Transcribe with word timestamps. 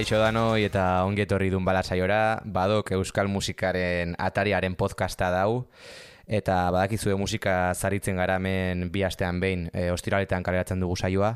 Kaixo 0.00 0.16
danoi 0.16 0.62
eta 0.64 1.04
ongi 1.04 1.26
etorri 1.26 1.50
dun 1.52 1.66
balasaiora, 1.66 2.40
badok 2.48 2.94
euskal 2.96 3.28
musikaren 3.28 4.14
atariaren 4.16 4.72
podcasta 4.72 5.28
dau, 5.28 5.66
eta 6.24 6.54
badakizue 6.72 7.18
musika 7.20 7.74
zaritzen 7.74 8.16
gara 8.16 8.38
hemen 8.40 8.86
bi 8.94 9.04
astean 9.04 9.42
behin 9.44 9.66
e, 9.74 9.90
ostiraletan 9.92 10.46
kaleratzen 10.46 10.80
dugu 10.80 10.96
saioa, 10.96 11.34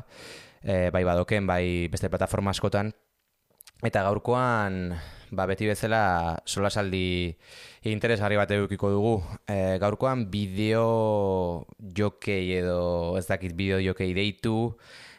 e, 0.63 0.89
bai 0.89 1.03
badoken, 1.05 1.45
bai 1.45 1.61
beste 1.93 2.09
plataforma 2.09 2.55
askotan, 2.57 2.89
eta 3.85 4.01
gaurkoan 4.09 4.95
ba, 5.29 5.45
beti 5.45 5.69
bezala 5.69 6.41
solasaldi 6.49 7.37
interesgarri 7.93 8.41
bat 8.41 8.49
edukiko 8.49 8.89
dugu. 8.89 9.15
E, 9.45 9.77
gaurkoan 9.77 10.25
bideo 10.33 11.67
jokei 12.01 12.55
edo 12.63 13.13
ez 13.21 13.27
dakit 13.29 13.53
bideo 13.53 13.77
jokei 13.91 14.15
deitu, 14.17 14.73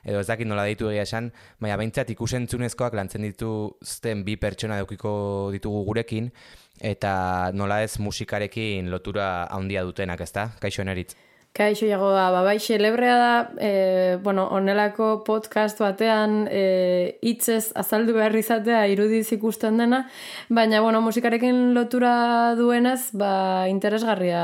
edo 0.07 0.23
ez 0.23 0.29
dakit 0.31 0.49
nola 0.49 0.65
deitu 0.69 0.89
egia 0.93 1.05
esan, 1.07 1.33
baina 1.61 1.77
behintzat 1.81 2.11
ikusentzunezkoak 2.15 2.95
lantzen 2.95 3.27
dituzten 3.27 4.23
bi 4.27 4.39
pertsona 4.41 4.79
edukiko 4.81 5.13
ditugu 5.55 5.83
gurekin, 5.91 6.31
eta 6.81 7.51
nola 7.55 7.83
ez 7.83 7.97
musikarekin 7.99 8.91
lotura 8.93 9.47
handia 9.51 9.85
dutenak, 9.85 10.23
ezta? 10.23 10.51
Kaixo 10.63 10.87
eneritz. 10.87 11.17
Kaixo 11.57 11.87
jago 11.89 12.11
da, 12.13 12.27
ba, 12.35 12.43
bai, 12.45 12.59
celebrea 12.61 13.15
da, 13.17 13.37
e, 13.65 13.71
bueno, 14.23 14.45
onelako 14.53 15.23
podcast 15.25 15.79
batean 15.81 16.43
e, 16.53 17.17
itzez 17.25 17.71
azaldu 17.81 18.13
behar 18.13 18.37
izatea 18.37 18.83
irudiz 18.93 19.31
ikusten 19.33 19.81
dena, 19.81 20.03
baina, 20.53 20.83
bueno, 20.85 21.01
musikarekin 21.01 21.73
lotura 21.73 22.53
duenez, 22.61 23.09
ba, 23.17 23.33
interesgarria 23.73 24.43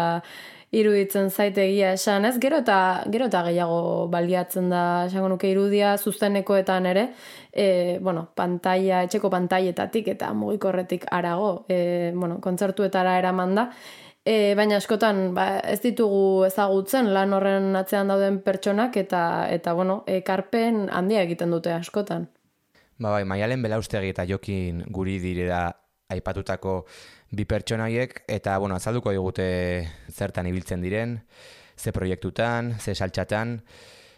iruditzen 0.73 1.29
zaitegia 1.31 1.93
esan, 1.93 2.25
ez? 2.25 2.39
Gero 2.41 2.63
eta, 2.63 2.77
gero 3.13 3.27
eta 3.29 3.43
gehiago 3.45 4.09
baliatzen 4.13 4.71
da, 4.73 4.83
esango 5.09 5.29
nuke 5.35 5.51
irudia, 5.53 5.97
zuztenekoetan 5.99 6.89
ere, 6.89 7.09
e, 7.53 7.99
bueno, 8.01 8.31
pantalla, 8.35 9.03
etxeko 9.05 9.31
pantaietatik 9.31 10.09
eta 10.15 10.33
mugikorretik 10.33 11.05
arago, 11.13 11.67
e, 11.69 12.13
bueno, 12.17 12.41
kontzertuetara 12.41 13.19
eraman 13.21 13.55
da, 13.59 13.67
e, 14.25 14.55
baina 14.57 14.79
askotan 14.81 15.35
ba, 15.37 15.47
ez 15.61 15.81
ditugu 15.85 16.47
ezagutzen 16.49 17.13
lan 17.13 17.37
horren 17.37 17.77
atzean 17.77 18.09
dauden 18.09 18.41
pertsonak 18.45 18.97
eta, 18.97 19.23
eta 19.53 19.75
bueno, 19.77 20.03
ekarpen 20.07 20.87
handia 20.91 21.23
egiten 21.27 21.53
dute 21.53 21.75
askotan. 21.77 22.31
Ba 23.03 23.17
bai, 23.17 23.25
maialen 23.27 23.63
belaustegi 23.65 24.13
eta 24.15 24.25
jokin 24.29 24.85
guri 24.95 25.19
direra 25.21 25.67
aipatutako 26.13 26.83
bi 27.33 27.47
pertsonaiek 27.49 28.23
eta 28.29 28.59
bueno, 28.61 28.77
azalduko 28.77 29.13
digute 29.15 29.89
zertan 30.13 30.47
ibiltzen 30.47 30.85
diren, 30.85 31.23
ze 31.77 31.93
proiektutan, 31.93 32.75
ze 32.79 32.95
saltxatan 32.95 33.61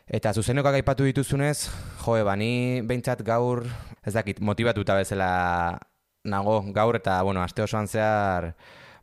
eta 0.06 0.34
zuzenokak 0.34 0.80
aipatu 0.80 1.06
dituzunez, 1.06 1.70
jo, 2.04 2.18
bani 2.26 2.82
behintzat 2.84 3.22
gaur, 3.24 3.64
ez 4.04 4.12
dakit, 4.12 4.40
motibatuta 4.40 4.98
bezala 4.98 5.78
nago 6.24 6.60
gaur 6.74 6.98
eta 6.98 7.22
bueno, 7.22 7.42
aste 7.42 7.62
osoan 7.62 7.88
zehar 7.88 8.54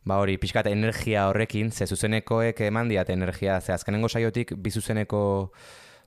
ba 0.04 0.18
hori, 0.18 0.36
pixkat 0.38 0.66
energia 0.66 1.28
horrekin, 1.30 1.70
ze 1.70 1.86
zuzenekoek 1.86 2.60
eman 2.66 2.90
diat 2.90 3.10
energia, 3.14 3.60
ze 3.60 3.72
azkenengo 3.72 4.08
saiotik 4.08 4.54
bi 4.58 4.70
zuzeneko 4.70 5.52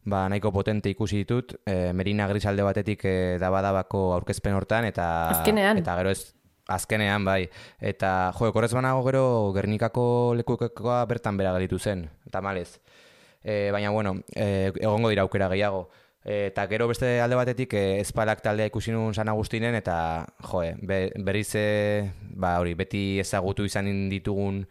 ba, 0.05 0.27
nahiko 0.29 0.51
potente 0.51 0.91
ikusi 0.91 1.23
ditut, 1.23 1.55
e, 1.65 1.91
Merina 1.93 2.27
Grisalde 2.27 2.63
batetik 2.63 3.05
e, 3.07 3.15
dabadabako 3.41 4.11
aurkezpen 4.19 4.53
hortan, 4.53 4.85
eta, 4.85 5.29
Azkenean. 5.31 5.79
eta 5.81 5.95
gero 5.97 6.11
ez 6.11 6.34
Azkenean, 6.67 7.25
bai. 7.25 7.49
Eta, 7.79 8.31
jo, 8.37 8.49
korrez 8.53 8.71
banago 8.73 9.03
gero, 9.05 9.25
Gernikako 9.53 10.33
lekukekoa 10.39 11.03
bertan 11.09 11.37
bera 11.37 11.53
galitu 11.53 11.77
zen, 11.79 12.07
eta 12.25 12.41
malez. 12.41 12.79
E, 13.43 13.69
baina, 13.71 13.91
bueno, 13.93 14.17
e, 14.33 14.71
egongo 14.81 15.11
dira 15.13 15.21
aukera 15.21 15.49
gehiago. 15.53 15.89
E, 16.25 16.47
eta 16.47 16.65
gero 16.67 16.87
beste 16.89 17.19
alde 17.21 17.37
batetik, 17.37 17.75
e, 17.77 17.99
espalak 18.01 18.41
taldea 18.41 18.71
ikusi 18.71 18.95
nun 18.95 19.13
San 19.13 19.29
Agustinen, 19.29 19.77
eta, 19.77 20.25
jo, 20.49 20.63
be, 20.81 21.11
berriz, 21.21 21.51
e, 21.53 22.11
ba, 22.33 22.57
hori, 22.63 22.73
beti 22.73 23.19
ezagutu 23.21 23.67
izan 23.69 23.91
ditugun 24.09 24.63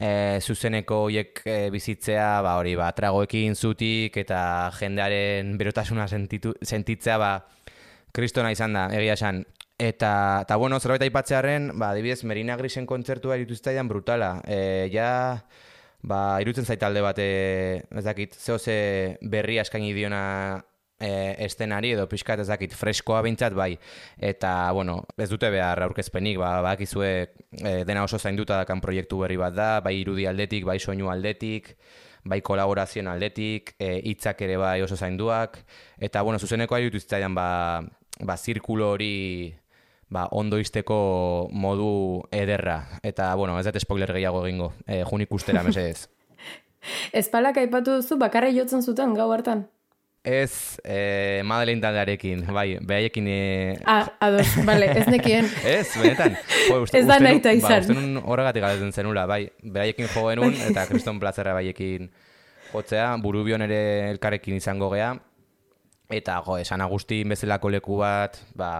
e, 0.00 0.40
zuzeneko 0.42 1.04
hoiek 1.06 1.44
e, 1.44 1.56
bizitzea, 1.70 2.40
ba, 2.42 2.56
hori, 2.58 2.74
ba, 2.74 2.90
tragoekin 2.96 3.54
zutik, 3.54 4.18
eta 4.18 4.42
jendearen 4.80 5.54
berotasuna 5.60 6.08
sentitu, 6.08 6.56
sentitzea, 6.58 7.18
ba, 7.22 7.32
kristona 8.16 8.50
izan 8.50 8.74
da, 8.74 8.88
egia 8.96 9.14
esan, 9.14 9.44
Eta, 9.80 10.42
eta 10.44 10.56
bueno, 10.60 10.76
zerbait 10.78 11.06
aipatzearen, 11.06 11.70
ba, 11.80 11.94
adibidez, 11.94 12.20
Merina 12.28 12.52
Grisen 12.60 12.84
kontzertua 12.84 13.38
irituztaidan 13.40 13.88
brutala. 13.88 14.34
E, 14.44 14.90
ja, 14.92 15.46
ba, 16.04 16.18
irutzen 16.44 16.66
zait 16.68 16.82
alde 16.84 17.00
bat, 17.00 17.16
ez 17.24 18.02
dakit, 18.04 18.36
zeo 18.36 18.58
ze 18.58 18.74
berri 19.22 19.56
askaini 19.62 19.94
diona 19.96 20.20
e, 21.00 21.08
estenari 21.46 21.94
edo 21.94 22.04
pixkat 22.10 22.42
ez 22.44 22.50
dakit, 22.50 22.74
freskoa 22.76 23.22
bintzat 23.24 23.56
bai. 23.56 23.70
Eta, 24.18 24.50
bueno, 24.76 24.98
ez 25.16 25.30
dute 25.30 25.48
behar 25.48 25.80
aurkezpenik, 25.86 26.36
ba, 26.42 26.60
ba 26.60 26.74
e, 26.76 27.14
dena 27.88 28.04
oso 28.04 28.18
zainduta 28.18 28.60
dakan 28.60 28.82
proiektu 28.84 29.22
berri 29.24 29.40
bat 29.40 29.56
da, 29.56 29.70
bai 29.80 29.96
irudi 30.02 30.26
aldetik, 30.28 30.66
bai 30.68 30.76
soinu 30.78 31.08
aldetik, 31.08 31.72
bai 32.24 32.42
kolaborazioan 32.42 33.08
aldetik, 33.08 33.72
e, 33.78 33.96
hitzak 34.12 34.42
ere 34.42 34.60
bai 34.60 34.82
oso 34.82 35.00
zainduak. 35.00 35.56
Eta, 35.96 36.20
bueno, 36.20 36.38
zuzenekoa 36.38 36.84
irutzen 36.84 37.34
ba, 37.34 37.80
ba, 38.20 38.36
zirkulo 38.36 38.92
hori 38.92 39.56
ba, 40.10 40.26
ondo 40.30 40.58
izteko 40.60 41.48
modu 41.52 42.22
ederra. 42.34 42.82
Eta, 43.02 43.32
bueno, 43.38 43.58
ez 43.58 43.66
dut 43.66 43.80
spoiler 43.82 44.12
gehiago 44.18 44.44
egingo, 44.46 44.72
e, 44.86 45.02
jun 45.06 45.22
ikustera, 45.24 45.62
mesedez. 45.66 46.08
Espalak 47.20 47.60
aipatu 47.62 48.00
duzu, 48.00 48.18
bakarra 48.20 48.50
jotzen 48.54 48.82
zuten 48.82 49.14
gau 49.14 49.30
hartan? 49.32 49.68
Ez, 50.20 50.76
e, 50.84 51.40
Madeleine 51.48 51.80
taldearekin, 51.80 52.42
bai, 52.52 52.74
behaiekin... 52.84 53.28
E... 53.30 53.76
Ah, 53.88 54.10
ados, 54.20 54.50
bale, 54.66 54.90
ez 54.92 55.06
nekien. 55.08 55.48
ez, 55.78 55.86
benetan. 55.96 56.36
Jo, 56.66 56.82
uste, 56.84 57.00
ez 57.00 57.06
da 57.08 57.16
nahi 57.22 57.40
ta 57.40 57.54
izan. 57.56 57.70
Ba, 57.70 57.78
uste 57.86 57.96
nun 57.96 58.20
horregatik 58.20 58.66
galetzen 58.66 58.92
zenula, 58.92 59.24
bai, 59.30 59.46
behaiekin 59.62 60.10
jo 60.10 60.26
genuen, 60.26 60.58
eta 60.66 60.84
Kriston 60.90 61.22
Plazerra 61.22 61.54
behaiekin 61.56 62.10
jotzea, 62.74 63.14
burubion 63.22 63.64
ere 63.64 63.80
elkarekin 64.10 64.58
izango 64.60 64.90
gea, 64.92 65.14
eta, 66.12 66.36
jo, 66.44 66.58
esan 66.60 66.84
Agustin 66.84 67.32
bezalako 67.32 67.72
leku 67.72 67.96
bat, 68.02 68.36
ba, 68.58 68.74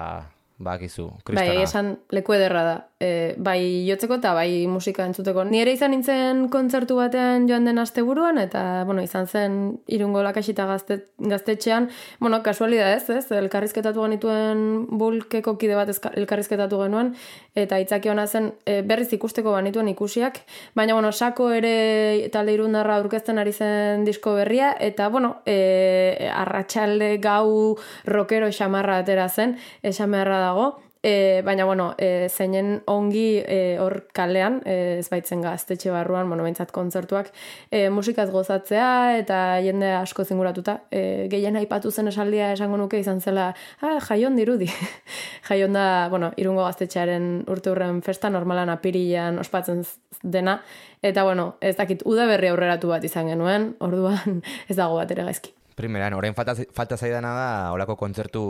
bakizu, 0.61 1.09
kristona. 1.25 1.55
Bai, 1.55 1.63
esan 1.65 1.95
leku 2.13 2.35
ederra 2.37 2.63
da. 2.67 2.77
E, 3.01 3.35
bai 3.41 3.87
jotzeko 3.87 4.19
eta 4.21 4.35
bai 4.37 4.67
musika 4.69 5.07
entzuteko. 5.09 5.47
Ni 5.49 5.63
ere 5.63 5.73
izan 5.73 5.95
nintzen 5.95 6.43
kontzertu 6.53 6.99
batean 6.99 7.47
joan 7.49 7.65
den 7.65 7.81
asteburuan 7.81 8.37
eta, 8.43 8.85
bueno, 8.85 9.01
izan 9.01 9.25
zen 9.27 9.55
irungo 9.89 10.21
lakasita 10.23 10.67
gazte, 10.69 10.99
gaztetxean. 11.33 11.89
Bueno, 12.21 12.43
kasualida 12.45 12.91
ez, 12.93 13.09
ez? 13.09 13.25
Elkarrizketatu 13.33 14.05
genituen 14.05 14.67
bulkeko 15.01 15.57
kide 15.57 15.79
bat 15.79 15.95
elkarrizketatu 16.13 16.83
genuen 16.85 17.15
eta 17.57 17.81
itzaki 17.81 18.13
hona 18.13 18.27
zen 18.29 18.53
e, 18.69 18.83
berriz 18.87 19.09
ikusteko 19.17 19.57
banituen 19.57 19.89
ikusiak. 19.95 20.43
Baina, 20.77 20.93
bueno, 20.93 21.11
sako 21.13 21.49
ere 21.57 22.29
talde 22.35 22.53
irundarra 22.59 23.01
aurkezten 23.01 23.41
ari 23.41 23.57
zen 23.57 24.05
disko 24.05 24.37
berria 24.37 24.75
eta, 24.79 25.09
bueno, 25.09 25.39
e, 25.49 26.29
arratsalde 26.35 27.15
gau 27.25 27.79
rokero 28.05 28.53
xamarra 28.53 29.01
atera 29.01 29.29
zen, 29.29 29.57
esan 29.83 30.13
beharra 30.13 30.50
dago. 30.51 30.71
E, 31.03 31.41
baina, 31.47 31.65
bueno, 31.65 31.95
e, 31.97 32.29
zeinen 32.29 32.83
ongi 32.85 33.41
e, 33.41 33.79
hor 33.81 34.03
kalean, 34.13 34.59
e, 34.69 34.99
ez 35.01 35.07
baitzen 35.09 35.41
gaztetxe 35.41 35.89
barruan, 35.95 36.29
bueno, 36.29 36.45
bentsat 36.45 36.75
kontzertuak, 36.77 37.31
e, 37.73 37.87
musikaz 37.89 38.27
gozatzea 38.31 39.17
eta 39.17 39.39
jende 39.65 39.95
asko 39.97 40.27
zinguratuta. 40.29 40.77
E, 40.93 41.29
gehien 41.33 41.57
aipatu 41.57 41.91
zen 41.91 42.13
esaldia 42.13 42.51
esango 42.53 42.77
nuke 42.77 43.01
izan 43.01 43.23
zela, 43.25 43.55
ah, 43.81 43.97
jaion 44.11 44.37
dirudi. 44.37 44.69
jaion 45.49 45.73
da, 45.79 45.87
bueno, 46.13 46.35
irungo 46.37 46.67
gaztetxearen 46.69 47.47
urte 47.49 47.73
hurren 47.73 48.03
festa, 48.05 48.29
normalan 48.29 48.69
apirian 48.69 49.41
ospatzen 49.41 49.87
dena. 50.23 50.59
Eta, 51.01 51.25
bueno, 51.25 51.55
ez 51.65 51.79
dakit, 51.81 52.05
udaberri 52.05 52.53
aurreratu 52.53 52.93
bat 52.93 53.09
izan 53.09 53.33
genuen, 53.33 53.73
orduan 53.81 54.43
ez 54.69 54.77
dago 54.77 55.01
bat 55.01 55.17
ere 55.17 55.25
gaizki. 55.31 55.57
Primeran, 55.81 56.13
orain 56.13 56.35
falta, 56.37 56.53
falta 56.77 56.97
zaidana 57.01 57.31
da 57.33 57.73
olako 57.73 57.95
kontzertu 57.97 58.43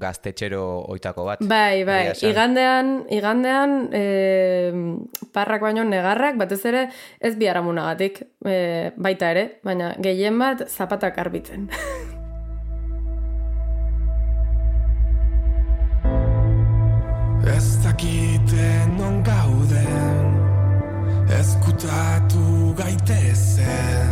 gaztetxero 0.00 0.62
oitako 0.88 1.26
bat. 1.26 1.42
Bai, 1.44 1.84
bai, 1.84 2.14
igandean, 2.24 3.02
igandean 3.12 3.74
e, 3.92 4.04
parrak 5.36 5.66
baino 5.66 5.84
negarrak, 5.84 6.38
batez 6.40 6.62
ere 6.70 6.86
ez 7.20 7.34
biharamunagatik, 7.36 8.22
e, 8.40 8.56
baita 8.96 9.34
ere, 9.36 9.44
baina 9.68 9.92
gehien 10.00 10.40
bat 10.40 10.64
zapatak 10.68 11.20
arbitzen. 11.20 11.68
Ez 17.48 17.68
dakite 17.82 18.66
non 18.96 19.22
gauden, 19.24 20.36
ezkutatu 21.40 22.74
gaitezen. 22.76 24.07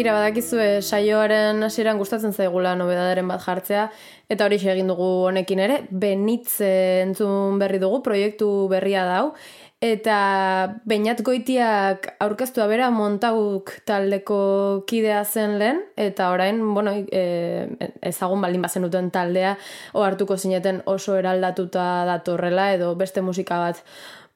Tira 0.00 0.14
badakizue 0.16 0.80
saioaren 0.80 1.60
hasieran 1.66 1.98
gustatzen 2.00 2.32
zaigula 2.32 2.70
nobedaderen 2.72 3.26
bat 3.28 3.42
jartzea 3.44 3.82
eta 4.32 4.46
hori 4.46 4.56
egin 4.72 4.88
dugu 4.88 5.08
honekin 5.28 5.60
ere. 5.60 5.74
Benitz 5.90 6.62
eh, 6.64 7.02
entzun 7.02 7.58
berri 7.60 7.76
dugu 7.82 7.98
proiektu 8.06 8.48
berria 8.72 9.02
dau 9.04 9.34
eta 9.84 10.16
Beñat 10.88 11.20
Goitiak 11.20 12.08
aurkeztua 12.24 12.64
bera 12.72 12.88
montauk 12.94 13.74
taldeko 13.84 14.38
kidea 14.88 15.20
zen 15.26 15.58
lehen 15.60 15.82
eta 16.00 16.30
orain 16.32 16.62
bueno, 16.72 16.94
e, 16.96 17.68
ezagun 18.00 18.40
baldin 18.40 18.64
bazen 18.64 18.88
duten 18.88 19.10
taldea 19.12 19.58
ohartuko 19.92 20.38
zineten 20.38 20.80
oso 20.86 21.18
eraldatuta 21.20 22.06
datorrela 22.08 22.70
edo 22.72 22.94
beste 22.96 23.20
musika 23.20 23.60
bat 23.66 23.84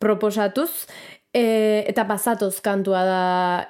proposatuz 0.04 0.86
E, 1.34 1.82
eta 1.90 2.04
bazatoz 2.06 2.60
kantua 2.62 3.00
da 3.02 3.22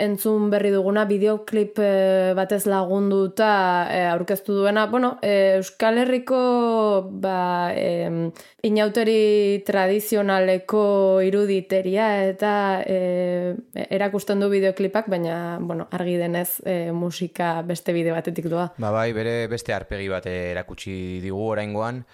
entzun 0.04 0.50
berri 0.52 0.68
duguna 0.68 1.06
bideoklip 1.08 1.78
e, 1.80 1.92
batez 2.36 2.66
lagunduta 2.68 3.48
e, 3.88 4.02
aurkeztu 4.10 4.58
duena. 4.58 4.84
Bueno, 4.92 5.14
e, 5.24 5.56
Euskal 5.56 6.02
Herriko 6.02 6.40
ba, 7.24 7.72
e, 7.72 8.28
inauteri 8.68 9.64
tradizionaleko 9.64 10.84
iruditeria 11.24 12.10
eta 12.28 12.52
e, 12.84 13.56
erakusten 13.88 14.44
du 14.44 14.52
bideoklipak, 14.52 15.08
baina 15.08 15.56
bueno, 15.56 15.88
argi 15.96 16.18
denez 16.20 16.60
e, 16.68 16.92
musika 16.92 17.62
beste 17.64 17.96
bide 17.96 18.12
batetik 18.12 18.52
doa. 18.52 18.74
Ba 18.76 18.92
bai, 18.92 19.08
bere 19.16 19.46
beste 19.48 19.72
arpegi 19.72 20.12
bat 20.12 20.28
erakutsi 20.28 21.22
digu 21.24 21.40
oraingoan. 21.56 22.04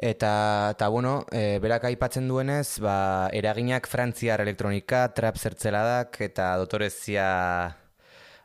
Eta, 0.00 0.70
eta 0.76 0.88
bueno, 0.88 1.26
e, 1.32 1.58
berak 1.58 1.88
aipatzen 1.90 2.28
duenez, 2.30 2.78
ba, 2.78 3.28
eraginak 3.34 3.88
frantziar 3.90 4.40
elektronika, 4.44 5.08
trap 5.14 5.38
zertzeladak 5.38 6.20
eta 6.22 6.52
dotorezia 6.60 7.26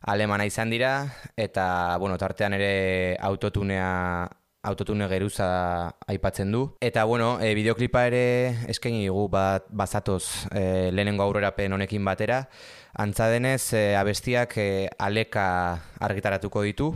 alemana 0.02 0.48
izan 0.50 0.74
dira. 0.74 0.94
Eta, 1.38 1.98
bueno, 2.02 2.18
tartean 2.18 2.58
ere 2.58 3.18
autotunea 3.22 4.30
autotune 4.64 5.08
geruza 5.12 5.92
aipatzen 6.08 6.52
du. 6.52 6.64
Eta, 6.82 7.04
bueno, 7.04 7.36
e, 7.44 7.52
bideoklipa 7.54 8.06
ere 8.08 8.24
eskaini 8.72 9.06
dugu 9.10 9.28
bat, 9.36 9.68
bazatoz 9.70 10.48
e, 10.56 10.90
lehenengo 10.96 11.26
aurrerapen 11.28 11.76
honekin 11.76 12.06
batera. 12.08 12.46
Antza 12.98 13.28
denez, 13.30 13.74
e, 13.76 13.84
abestiak 14.00 14.58
e, 14.58 14.68
aleka 14.98 15.46
argitaratuko 16.00 16.64
ditu. 16.64 16.94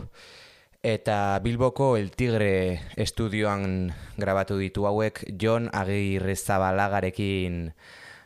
Eta 0.82 1.40
Bilboko 1.42 1.96
El 1.96 2.12
Tigre 2.12 2.80
estudioan 2.94 3.92
grabatu 4.16 4.56
ditu 4.60 4.86
hauek 4.86 5.24
Jon 5.34 5.66
Agirrezabalagarekin 5.74 7.72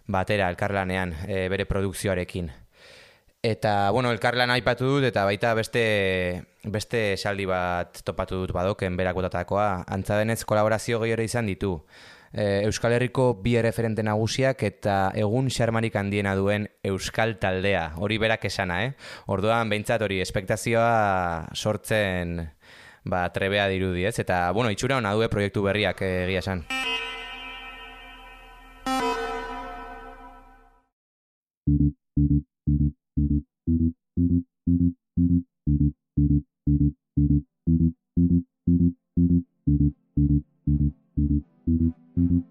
batera 0.05 0.51
elkarlanean, 0.53 1.15
e, 1.25 1.49
bere 1.49 1.65
produkzioarekin. 1.65 2.51
Eta, 3.43 3.91
bueno, 3.91 4.13
elkarlan 4.13 4.53
aipatu 4.53 4.85
dut 4.85 5.05
eta 5.09 5.25
baita 5.25 5.55
beste, 5.57 6.45
beste 6.63 7.15
esaldi 7.15 7.47
bat 7.49 8.03
topatu 8.05 8.37
dut 8.45 8.53
badoken 8.53 9.01
berakotatakoa. 9.01 9.85
Antza 9.89 10.19
denez 10.21 10.45
kolaborazio 10.45 11.01
gehiore 11.01 11.25
izan 11.25 11.49
ditu 11.49 11.81
e, 12.33 12.65
Euskal 12.67 12.93
Herriko 12.97 13.35
bi 13.43 13.55
referente 13.63 14.03
nagusiak 14.03 14.63
eta 14.67 14.97
egun 15.19 15.51
xarmarik 15.51 15.97
handiena 15.97 16.35
duen 16.37 16.69
Euskal 16.83 17.39
Taldea. 17.39 17.93
Hori 17.97 18.19
berak 18.19 18.45
esana, 18.49 18.83
eh? 18.87 18.93
Orduan, 19.27 19.71
behintzat 19.73 20.03
hori, 20.03 20.21
espektazioa 20.25 21.49
sortzen 21.55 22.41
ba, 23.05 23.27
trebea 23.33 23.69
dirudi, 23.69 24.07
ez? 24.07 24.19
Eta, 24.23 24.51
bueno, 24.53 24.71
itxura 24.71 24.99
hona 24.99 25.15
due 25.15 25.27
eh, 25.27 25.33
proiektu 25.33 25.63
berriak 25.63 26.03
eh, 26.03 26.25
egia 26.27 26.45
esan. 26.45 26.67
Thank 41.65 41.97
you. 41.97 42.02
Thank 42.17 42.31
you. 42.31 42.43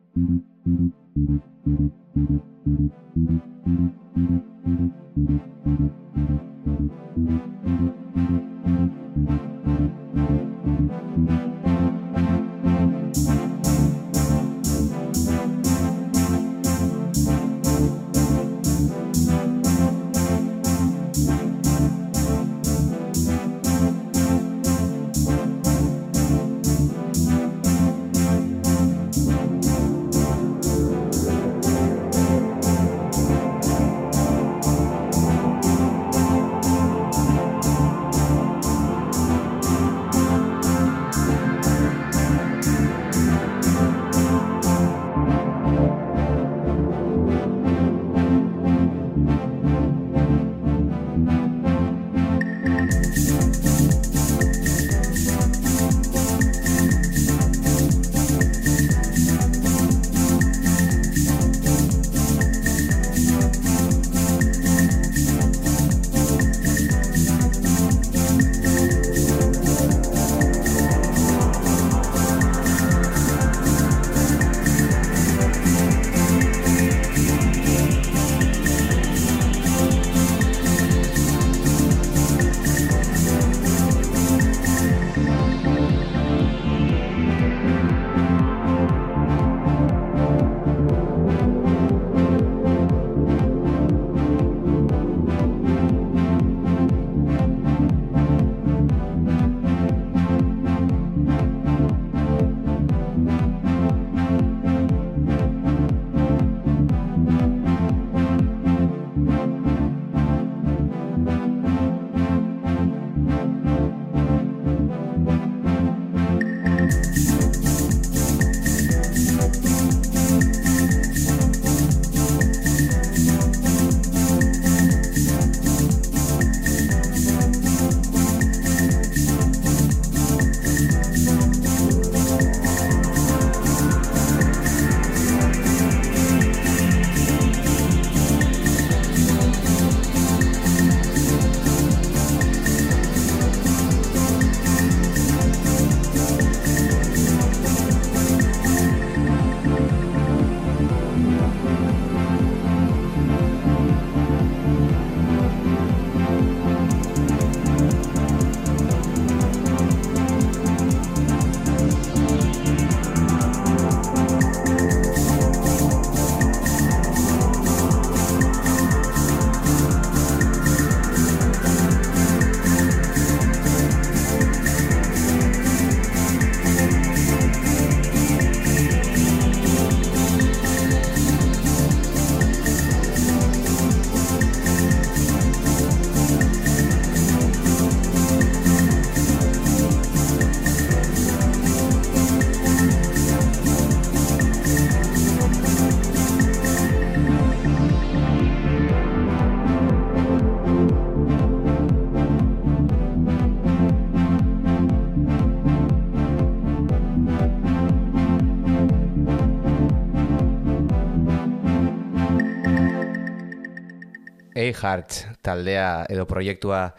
A-Heart 214.71 215.41
taldea 215.45 216.05
edo 216.09 216.25
proiektua 216.27 216.89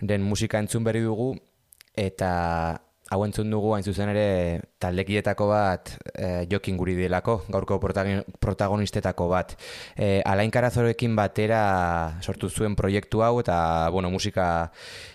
den 0.00 0.22
musika 0.22 0.62
entzun 0.62 0.84
berri 0.86 1.02
dugu, 1.02 1.32
eta 1.98 2.30
hau 3.08 3.22
entzun 3.24 3.48
dugu 3.50 3.72
hain 3.72 3.84
zuzen 3.84 4.10
ere 4.12 4.60
taldekietako 4.82 5.46
bat 5.48 5.94
e, 6.12 6.44
jokin 6.50 6.76
guri 6.76 6.94
delako, 6.98 7.38
gaurko 7.48 7.78
protagonistetako 7.80 9.28
bat. 9.32 9.54
E, 9.96 10.20
Alain 10.28 10.52
Karazoroekin 10.52 11.16
batera 11.16 11.62
sortu 12.20 12.50
zuen 12.50 12.76
proiektu 12.76 13.24
hau 13.24 13.38
eta 13.40 13.88
bueno, 13.94 14.10
musika 14.12 14.68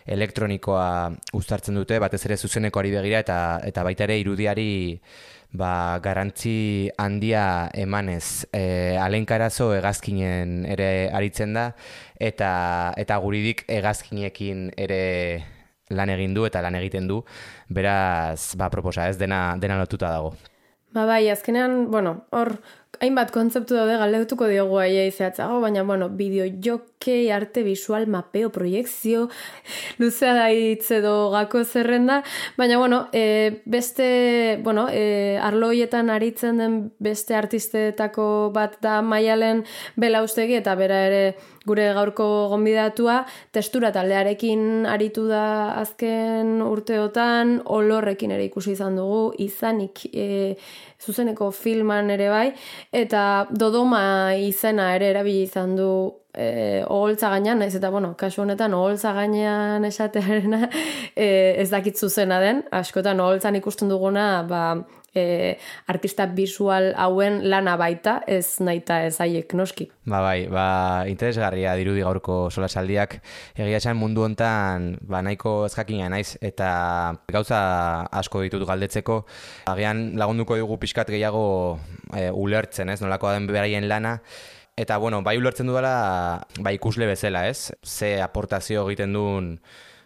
elektronikoa 0.06 0.88
uztartzen 1.38 1.78
dute, 1.78 2.02
batez 2.02 2.24
ere 2.26 2.38
zuzeneko 2.38 2.82
ari 2.82 2.96
begira 2.98 3.22
eta, 3.22 3.38
eta 3.64 3.86
baita 3.86 4.10
ere 4.10 4.18
irudiari 4.24 4.74
ba, 5.54 6.00
garantzi 6.04 6.90
handia 6.98 7.70
emanez. 7.74 8.46
E, 8.52 8.98
Alain 9.00 9.26
Karazo 9.26 9.72
egazkinen 9.78 10.66
ere 10.66 11.10
aritzen 11.14 11.54
da 11.54 11.70
eta, 12.20 12.94
eta 12.98 13.18
guridik 13.24 13.64
egazkinekin 13.72 14.72
ere 14.78 15.04
lan 15.94 16.10
egin 16.10 16.34
du 16.34 16.48
eta 16.50 16.62
lan 16.66 16.76
egiten 16.80 17.08
du, 17.08 17.22
beraz, 17.70 18.56
ba, 18.58 18.72
proposa 18.74 19.08
ez, 19.12 19.18
dena, 19.22 19.54
dena 19.62 19.78
lotuta 19.78 20.10
dago. 20.10 20.34
Ba 20.94 21.06
bai, 21.10 21.28
azkenean, 21.30 21.90
bueno, 21.92 22.26
hor, 22.32 22.56
hainbat 23.04 23.34
kontzeptu 23.36 23.76
daude 23.76 23.98
galdetuko 24.00 24.48
diogu 24.48 24.78
aia 24.80 25.04
izeatzago, 25.10 25.60
baina, 25.64 25.84
bueno, 25.84 26.08
bideo 26.10 26.46
jokei, 26.64 27.32
arte 27.36 27.64
visual, 27.66 28.08
mapeo, 28.08 28.50
proiektzio, 28.56 29.28
luzea 30.00 30.34
da 30.38 30.48
edo 30.54 31.14
gako 31.34 31.64
zerrenda, 31.66 32.22
baina, 32.58 32.78
bueno, 32.80 33.08
e, 33.12 33.62
beste, 33.66 34.60
bueno, 34.64 34.88
e, 34.90 35.38
arloietan 35.42 36.10
aritzen 36.14 36.62
den 36.62 36.78
beste 37.04 37.36
artistetako 37.36 38.52
bat 38.56 38.80
da 38.82 39.02
maialen 39.02 39.66
belaustegi, 40.00 40.56
eta 40.62 40.76
bera 40.80 41.04
ere, 41.10 41.24
gure 41.68 41.86
gaurko 41.96 42.26
gonbidatua 42.52 43.22
testura 43.56 43.92
taldearekin 43.96 44.88
aritu 44.90 45.28
da 45.30 45.44
azken 45.80 46.62
urteotan, 46.66 47.60
olorrekin 47.66 48.34
ere 48.36 48.48
ikusi 48.50 48.74
izan 48.76 48.98
dugu, 49.00 49.22
izanik 49.44 50.06
e, 50.12 50.56
zuzeneko 51.04 51.52
filman 51.56 52.12
ere 52.14 52.30
bai, 52.32 52.48
eta 52.92 53.48
dodoma 53.52 54.04
izena 54.40 54.94
ere 54.98 55.12
erabili 55.14 55.46
izan 55.48 55.78
du 55.80 55.90
e, 56.34 56.84
oholtza 56.88 57.30
gainean, 57.34 57.62
naiz 57.64 57.76
eta 57.78 57.92
bueno, 57.94 58.14
kasu 58.20 58.44
honetan 58.44 58.74
oholtza 58.74 59.14
gainean 59.16 59.86
esatearena 59.88 60.68
e, 61.16 61.28
ez 61.62 61.70
dakit 61.72 62.00
zuzena 62.00 62.42
den, 62.44 62.64
askotan 62.72 63.24
oholtzan 63.24 63.60
ikusten 63.62 63.92
duguna, 63.92 64.28
ba, 64.50 64.66
e, 65.16 65.58
artista 65.88 66.26
visual 66.26 66.94
hauen 66.98 67.42
lana 67.50 67.76
baita, 67.78 68.20
ez 68.28 68.60
naita 68.60 69.04
ez 69.08 69.20
haiek 69.22 69.54
noski. 69.58 69.90
Ba 70.10 70.22
bai, 70.26 70.48
ba, 70.52 70.66
interesgarria 71.10 71.76
dirudi 71.80 72.04
gaurko 72.06 72.50
solasaldiak 72.52 73.20
egia 73.56 73.80
esan 73.80 74.00
mundu 74.00 74.26
hontan 74.26 74.94
ba, 75.02 75.22
nahiko 75.26 75.64
ezjakina 75.68 76.10
naiz 76.14 76.38
eta 76.42 76.72
gauza 77.32 77.62
asko 78.12 78.44
ditut 78.46 78.66
galdetzeko 78.68 79.24
agian 79.72 80.12
lagunduko 80.20 80.58
dugu 80.60 80.80
pixkat 80.82 81.14
gehiago 81.14 81.46
e, 82.14 82.30
ulertzen, 82.32 82.90
ez, 82.90 83.02
nolako 83.02 83.32
den 83.34 83.48
beraien 83.48 83.88
lana 83.88 84.20
Eta, 84.74 84.98
bueno, 84.98 85.20
bai 85.22 85.36
ulertzen 85.38 85.68
dudala, 85.70 86.48
bai 86.66 86.80
ikusle 86.80 87.06
bezala, 87.06 87.44
ez? 87.46 87.70
Ze 87.86 88.16
aportazio 88.26 88.88
egiten 88.88 89.14
duen 89.14 89.60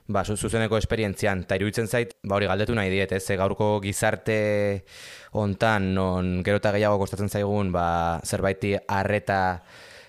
ba, 0.07 0.23
zuzeneko 0.23 0.77
esperientzian, 0.79 1.43
eta 1.45 1.57
iruditzen 1.59 1.87
zait, 1.87 2.15
ba, 2.23 2.37
hori 2.37 2.47
galdetu 2.47 2.75
nahi 2.75 2.91
diet, 2.91 3.11
ez, 3.11 3.23
gaurko 3.39 3.77
gizarte 3.83 4.85
hontan, 5.31 5.93
non 5.95 6.41
gero 6.47 6.61
eta 6.61 6.71
gehiago 6.75 6.99
kostatzen 7.01 7.29
zaigun, 7.29 7.71
ba, 7.75 8.19
zerbaiti 8.23 8.75
arreta 8.87 9.63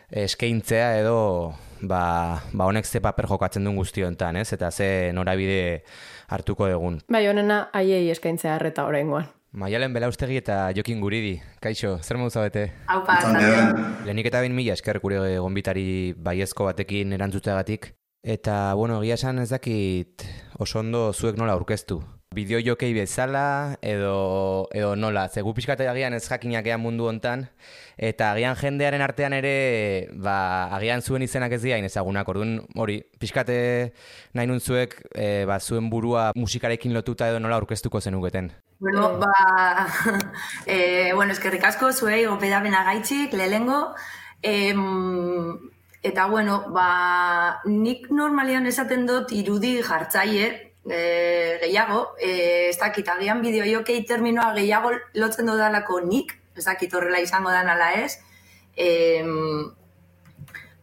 eskaintzea 0.08 0.92
edo, 1.00 1.18
ba, 1.80 2.42
ba 2.52 2.68
honek 2.70 2.86
ze 2.86 3.02
paper 3.04 3.26
jokatzen 3.28 3.66
duen 3.66 3.76
guzti 3.76 4.06
hontan, 4.06 4.36
ez, 4.36 4.52
eta 4.54 4.70
ze 4.70 5.10
norabide 5.12 5.82
hartuko 6.28 6.68
egun. 6.68 7.02
Bai, 7.10 7.26
honena 7.28 7.68
aiei 7.72 8.08
eskaintzea 8.14 8.54
arreta 8.54 8.86
horrengoan. 8.86 9.28
Maialen 9.58 9.94
belaustegi 9.96 10.36
eta 10.36 10.68
jokin 10.76 11.00
guridi. 11.00 11.38
Kaixo, 11.64 11.94
zer 12.04 12.18
modu 12.20 12.30
zabete? 12.36 12.66
Aupa, 12.92 13.16
Lehenik 14.04 14.28
eta 14.28 14.42
bain 14.44 14.52
mila 14.54 14.74
esker 14.76 15.00
gure 15.00 15.38
gonbitari 15.40 16.12
baiezko 16.12 16.68
batekin 16.68 17.16
erantzuteagatik. 17.16 17.94
Eta, 18.28 18.74
bueno, 18.74 18.98
egia 19.00 19.16
esan 19.16 19.38
ez 19.40 19.48
dakit 19.48 20.20
oso 20.60 20.82
ondo 20.82 21.14
zuek 21.14 21.38
nola 21.40 21.54
aurkeztu. 21.56 22.02
Bideo 22.36 22.58
jokei 22.60 22.90
bezala 22.92 23.78
edo, 23.80 24.68
edo 24.76 24.90
nola, 25.00 25.22
zegu 25.32 25.54
pixkate 25.56 25.86
agian 25.88 26.12
ez 26.12 26.26
jakinak 26.26 26.68
ean 26.68 26.82
mundu 26.82 27.06
hontan 27.08 27.46
eta 27.96 28.34
agian 28.34 28.58
jendearen 28.60 29.00
artean 29.00 29.32
ere 29.32 29.54
ba, 30.12 30.34
agian 30.76 31.00
zuen 31.00 31.24
izenak 31.24 31.56
ez 31.56 31.62
diain 31.62 31.88
ezagunak, 31.88 32.28
orduan 32.28 32.58
hori, 32.76 32.98
pixkate 33.16 33.56
nahi 34.36 34.52
nun 34.52 34.60
zuek 34.60 34.98
e, 35.14 35.46
ba, 35.48 35.56
zuen 35.58 35.88
burua 35.88 36.28
musikarekin 36.36 36.92
lotuta 36.92 37.30
edo 37.32 37.40
nola 37.40 37.56
aurkeztuko 37.56 38.04
zenuketen. 38.04 38.52
Bueno, 38.84 39.14
ba, 39.24 39.88
e, 40.66 41.14
bueno, 41.14 41.32
eskerrik 41.32 41.64
asko 41.64 41.94
zuei, 41.96 42.26
gopeda 42.28 42.60
bena 42.60 42.84
gaitxik, 42.92 43.32
lehengo, 43.32 43.86
Eta 46.02 46.26
bueno, 46.26 46.70
ba, 46.70 47.60
nik 47.66 48.06
normalian 48.10 48.66
esaten 48.70 49.06
dut 49.06 49.32
irudi 49.34 49.80
jartzaile 49.82 50.72
e, 50.86 51.58
gehiago, 51.62 52.14
e, 52.20 52.68
ez 52.68 52.78
dakit, 52.78 53.08
agian 53.08 53.42
bideo 53.42 53.66
jokei 53.66 54.04
terminoa 54.06 54.52
gehiago 54.54 54.92
lotzen 55.18 55.50
dudalako 55.50 56.00
nik, 56.06 56.36
ez 56.56 56.64
dakit 56.64 56.94
horrela 56.94 57.20
izango 57.20 57.50
da 57.50 57.64
nala 57.66 57.90
ez, 57.98 58.20
e, 58.76 58.86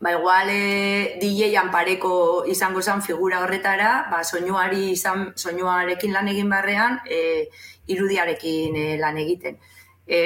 ba, 0.04 0.12
igual 0.12 0.52
e, 0.52 1.16
DJ-an 1.22 1.72
pareko 1.72 2.44
izango 2.52 2.84
zen 2.84 3.02
figura 3.02 3.40
horretara, 3.46 4.10
ba, 4.12 4.24
soinuari 4.24 4.92
izan, 4.98 5.30
soinuarekin 5.36 6.12
lan 6.12 6.28
egin 6.28 6.52
barrean, 6.52 7.00
e, 7.08 7.48
irudiarekin 7.88 8.76
e, 8.76 8.86
lan 9.00 9.24
egiten 9.24 9.64
e, 10.08 10.20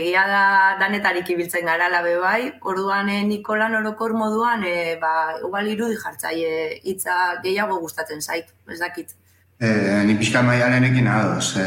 egia 0.00 0.24
da 0.26 0.44
danetarik 0.80 1.28
ibiltzen 1.30 1.66
gara 1.66 1.88
labe 1.88 2.16
bai, 2.18 2.52
orduan 2.62 3.08
e, 3.08 3.22
Nikolan 3.24 3.78
orokor 3.80 4.14
moduan, 4.18 4.64
e, 4.66 4.96
ba, 5.00 5.38
igual 5.40 5.70
irudi 5.70 5.96
jartzaile 6.00 6.80
hitza 6.82 7.38
gehiago 7.44 7.78
gustatzen 7.80 8.20
zait, 8.20 8.52
ez 8.70 8.80
dakit. 8.82 9.14
E, 9.58 9.68
ni 10.04 10.18
pixka 10.18 10.42
maialenekin 10.42 11.08
ados, 11.08 11.54
e, 11.56 11.66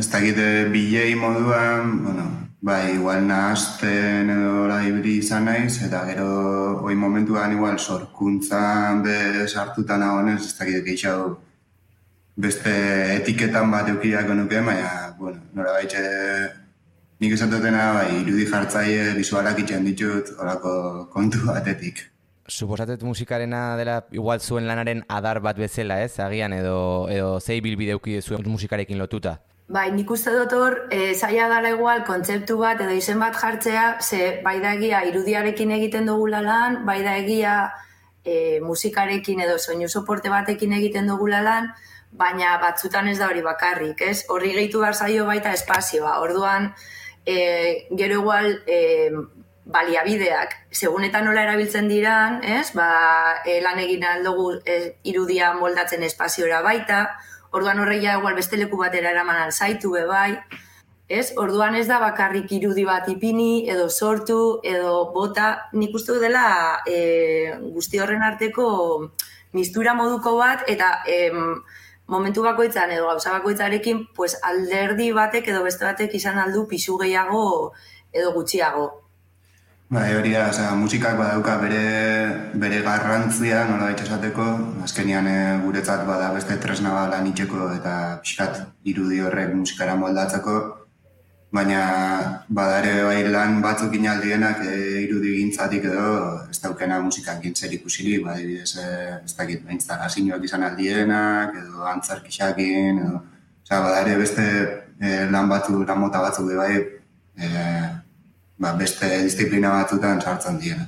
ez 0.00 0.08
dakit 0.10 0.40
bilei 0.72 1.14
moduan, 1.14 1.98
bueno, 2.04 2.28
bai, 2.60 2.94
igual 2.94 3.26
nahazten 3.28 4.32
edo 4.34 4.66
laibri 4.70 5.18
izan 5.22 5.46
naiz, 5.46 5.82
eta 5.84 6.06
gero 6.08 6.30
hoi 6.82 6.96
momentuan 6.96 7.52
igual 7.54 7.78
sorkuntzan 7.78 9.04
bez 9.04 9.54
hartutan 9.54 10.02
agonez, 10.02 10.40
ez 10.46 10.56
dakit 10.58 10.82
gehiago 10.88 11.36
beste 12.38 12.72
etiketan 13.18 13.70
bat 13.70 13.88
eukideako 13.90 14.34
nuke, 14.34 14.60
baina, 14.62 15.07
bueno, 15.18 15.40
nora 15.54 15.72
baitxe, 15.72 16.02
nik 17.20 17.34
esatutena, 17.34 17.92
bai, 17.98 18.20
irudi 18.22 18.46
jartzaile, 18.46 19.12
bizualak 19.18 19.58
itxen 19.64 19.84
ditut, 19.88 20.32
horako 20.38 20.72
kontu 21.12 21.44
batetik. 21.46 22.06
Suposatet 22.48 23.02
musikarena 23.04 23.76
dela 23.76 23.98
igual 24.10 24.40
zuen 24.40 24.66
lanaren 24.66 25.02
adar 25.08 25.42
bat 25.44 25.58
bezala, 25.60 26.00
ez? 26.02 26.14
Agian 26.24 26.54
edo, 26.56 26.78
edo 27.12 27.38
zei 27.40 27.60
bilbide 27.60 27.98
zuen 28.22 28.46
musikarekin 28.46 28.98
lotuta. 28.98 29.40
Bai, 29.68 29.90
nik 29.92 30.08
uste 30.08 30.32
dut 30.32 30.52
hor, 30.56 30.74
e, 30.88 31.12
zaila 31.12 31.48
dala 31.50 31.74
igual, 31.74 32.00
kontzeptu 32.08 32.56
bat 32.56 32.80
edo 32.80 32.94
izen 32.96 33.18
bat 33.20 33.34
jartzea, 33.36 33.98
ze 34.00 34.40
bai 34.44 34.60
da 34.62 34.72
egia 34.78 35.02
irudiarekin 35.04 35.74
egiten 35.76 36.08
dugula 36.08 36.40
lan, 36.40 36.86
bai 36.86 37.02
da 37.04 37.18
egia 37.20 37.58
e, 38.24 38.60
musikarekin 38.64 39.42
edo 39.44 39.58
soinu 39.58 39.90
soporte 39.92 40.32
batekin 40.32 40.72
egiten 40.72 41.12
dugula 41.12 41.42
lan, 41.44 41.68
baina 42.10 42.56
batzutan 42.62 43.08
ez 43.08 43.18
da 43.18 43.28
hori 43.28 43.42
bakarrik, 43.42 44.00
ez? 44.02 44.24
Horri 44.28 44.52
gehitu 44.54 44.80
behar 44.80 44.94
zaio 44.94 45.26
baita 45.26 45.52
espazioa, 45.52 46.18
orduan 46.20 46.72
e, 47.26 47.88
gero 47.96 48.20
igual 48.22 48.62
e, 48.66 49.12
baliabideak, 49.68 50.54
segunetan 50.72 51.26
nola 51.28 51.44
erabiltzen 51.44 51.88
diran, 51.88 52.40
ez? 52.42 52.72
Ba, 52.74 53.42
e, 53.44 53.60
lan 53.60 53.80
egin 53.82 54.06
aldugu 54.08 54.54
e, 54.64 54.78
irudia 55.04 55.52
moldatzen 55.54 56.02
espaziora 56.02 56.62
baita, 56.64 57.04
orduan 57.52 57.80
horreia 57.80 58.16
igual 58.18 58.36
beste 58.36 58.56
leku 58.56 58.80
batera 58.80 59.12
eraman 59.12 59.42
alzaitu 59.44 59.92
be 59.92 60.06
bai, 60.08 60.38
ez? 61.08 61.32
Orduan 61.36 61.76
ez 61.76 61.86
da 61.88 61.98
bakarrik 62.00 62.52
irudi 62.52 62.84
bat 62.88 63.08
ipini, 63.08 63.68
edo 63.68 63.88
sortu, 63.88 64.60
edo 64.64 65.10
bota, 65.12 65.68
nik 65.72 65.94
uste 65.96 66.16
dela 66.22 66.80
e, 66.88 67.52
guzti 67.76 68.00
horren 68.00 68.24
arteko 68.24 68.68
mistura 69.52 69.94
moduko 69.96 70.36
bat, 70.40 70.64
eta 70.68 71.02
em, 71.08 71.60
momentu 72.08 72.42
bakoitzan 72.42 72.90
edo 72.96 73.08
gauza 73.10 73.34
bakoitzarekin 73.36 74.06
pues 74.16 74.38
alderdi 74.42 75.10
batek 75.12 75.52
edo 75.52 75.62
beste 75.64 75.84
batek 75.84 76.14
izan 76.20 76.40
aldu 76.44 76.64
pisu 76.68 76.96
gehiago 77.02 77.44
edo 78.12 78.32
gutxiago. 78.32 78.88
Bai, 79.88 80.10
hori 80.12 80.34
da, 80.34 80.48
oza, 80.50 80.66
musikak 80.76 81.14
badauka 81.16 81.54
bere, 81.62 81.84
bere 82.60 82.82
garrantzia, 82.84 83.62
nola 83.70 83.86
baita 83.88 84.04
esateko, 84.04 84.44
azkenian 84.84 85.28
e, 85.30 85.36
guretzat 85.62 86.02
bada 86.04 86.26
beste 86.34 86.58
tresna 86.60 86.92
bat 86.92 87.14
lan 87.14 87.30
itxeko 87.30 87.70
eta 87.72 87.94
pixkat 88.20 88.58
irudi 88.92 89.22
horrek 89.24 89.54
musikara 89.56 89.94
moldatzeko, 89.96 90.58
baina 91.56 91.80
badare 92.52 92.92
bai 93.06 93.22
lan 93.32 93.62
batzuk 93.64 93.96
inaldienak 93.96 94.60
e, 94.66 94.76
irudi 95.06 95.37
ekintzatik 95.48 95.84
edo 95.88 96.44
ez 96.50 96.58
daukena 96.60 97.00
musikakin 97.00 97.54
zer 97.54 97.72
ikusirik, 97.72 98.24
ba, 98.24 98.34
adibidez, 98.34 98.76
eh, 98.76 99.24
ez 99.24 99.34
dakit, 99.36 99.64
instalazioak 99.70 100.44
izan 100.44 100.62
aldienak, 100.62 101.54
edo 101.56 101.86
antzarkixakin, 101.88 103.00
edo, 103.04 103.22
osea, 103.64 103.80
bada 103.80 104.02
ere 104.04 104.18
beste 104.18 104.44
eh, 105.00 105.24
lan 105.30 105.48
batzu, 105.48 105.84
lan 105.86 106.00
mota 106.00 106.20
batzuk 106.20 106.48
be 106.48 106.56
bai, 106.56 106.76
eh, 107.40 107.88
ba, 108.58 108.74
beste 108.76 109.08
disiplina 109.24 109.72
batzutan 109.72 110.20
sartzen 110.20 110.60
diena. 110.60 110.86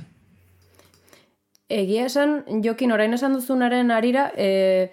Egia 1.71 2.05
esan, 2.05 2.41
Jokin, 2.63 2.91
orain 2.91 3.13
esan 3.13 3.33
duzunaren 3.33 3.91
arira, 3.95 4.29
e, 4.35 4.91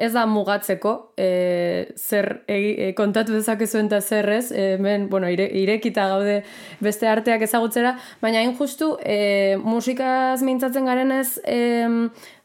ez 0.00 0.12
da 0.14 0.24
mugatzeko, 0.26 0.92
e, 1.20 1.92
zer 2.00 2.30
e, 2.48 2.92
kontatu 2.96 3.34
dezakezuen 3.36 3.90
eta 3.90 4.00
zer 4.00 4.28
ez, 4.32 4.46
e, 4.50 4.64
hemen, 4.78 5.08
bueno, 5.12 5.28
ire, 5.28 5.44
irekita 5.60 6.06
gaude 6.08 6.38
beste 6.80 7.08
arteak 7.10 7.44
ezagutzera, 7.44 7.92
baina 8.22 8.40
hain 8.40 8.56
justu, 8.56 8.94
e, 9.04 9.58
musikaz 9.60 10.40
mintzatzen 10.46 10.88
garen 10.88 11.12
ez, 11.18 11.36
e, 11.44 11.60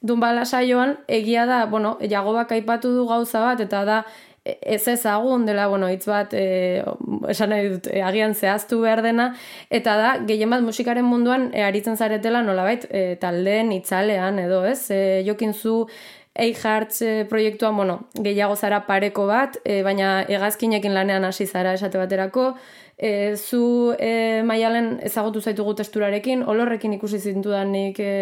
dunbala 0.04 0.44
saioan, 0.46 0.98
egia 1.08 1.48
da, 1.48 1.64
bueno, 1.72 1.96
jagobak 2.04 2.52
aipatu 2.58 2.92
du 2.98 3.08
gauza 3.08 3.46
bat, 3.48 3.64
eta 3.64 3.86
da, 3.88 4.02
ez 4.46 4.88
ezagun 4.88 5.48
dela, 5.48 5.70
bueno, 5.72 5.88
hitz 5.90 6.06
bat, 6.06 6.36
e, 6.36 6.84
esan 7.32 7.50
nahi 7.56 7.72
dut, 7.72 7.88
e, 7.88 8.04
agian 8.06 8.36
zehaztu 8.36 8.82
behar 8.84 9.02
dena, 9.02 9.32
eta 9.74 9.96
da, 9.98 10.12
gehien 10.28 10.52
bat 10.52 10.62
musikaren 10.62 11.08
munduan 11.08 11.50
e, 11.54 11.64
aritzen 11.66 11.98
zaretela 11.98 12.44
nolabait, 12.46 12.86
e, 12.92 13.16
taldeen 13.22 13.72
itzalean 13.80 14.44
edo, 14.44 14.62
ez? 14.68 14.92
E, 14.92 15.24
jokin 15.26 15.56
zu, 15.56 15.86
Eihartz 16.36 17.02
e, 17.02 17.26
proiektuan, 17.30 17.76
bueno, 17.78 18.00
gehiago 18.20 18.56
zara 18.56 18.82
pareko 18.88 19.26
bat, 19.30 19.56
e, 19.64 19.82
baina 19.84 20.26
hegazkinekin 20.28 20.94
lanean 20.94 21.24
hasi 21.24 21.48
zara 21.48 21.74
esate 21.78 21.98
baterako, 21.98 22.50
e, 22.98 23.36
zu 23.38 23.96
e, 24.00 24.44
maialen 24.44 24.98
ezagutu 25.08 25.40
zaitugu 25.42 25.78
testurarekin, 25.80 26.44
olorrekin 26.44 26.98
ikusi 26.98 27.20
zintudanik 27.20 28.00
e, 28.04 28.16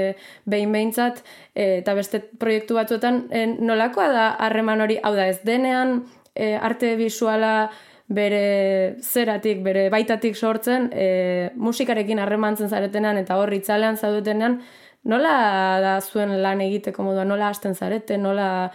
behin 0.46 0.72
behintzat, 0.76 1.24
e, 1.56 1.80
eta 1.80 1.96
beste 1.98 2.22
proiektu 2.40 2.78
batzuetan, 2.78 3.24
e, 3.32 3.48
nolakoa 3.58 4.12
da 4.14 4.28
harreman 4.46 4.86
hori, 4.86 5.00
hau 5.02 5.16
da 5.18 5.28
ez 5.32 5.40
denean, 5.46 6.04
e, 6.36 6.54
arte 6.54 6.94
visuala 7.02 7.72
bere 8.14 8.98
zeratik, 9.02 9.64
bere 9.66 9.88
baitatik 9.90 10.38
sortzen, 10.38 10.90
e, 10.94 11.50
musikarekin 11.56 12.22
harremantzen 12.22 12.70
zaretenean 12.70 13.18
eta 13.18 13.42
hor 13.42 13.54
itzalean 13.58 13.98
zaudetenean, 13.98 14.60
nola 15.04 15.36
da 15.84 15.94
zuen 16.02 16.36
lan 16.42 16.62
egiteko 16.64 17.04
modua, 17.04 17.26
nola 17.28 17.50
hasten 17.52 17.76
zarete, 17.76 18.18
nola 18.18 18.72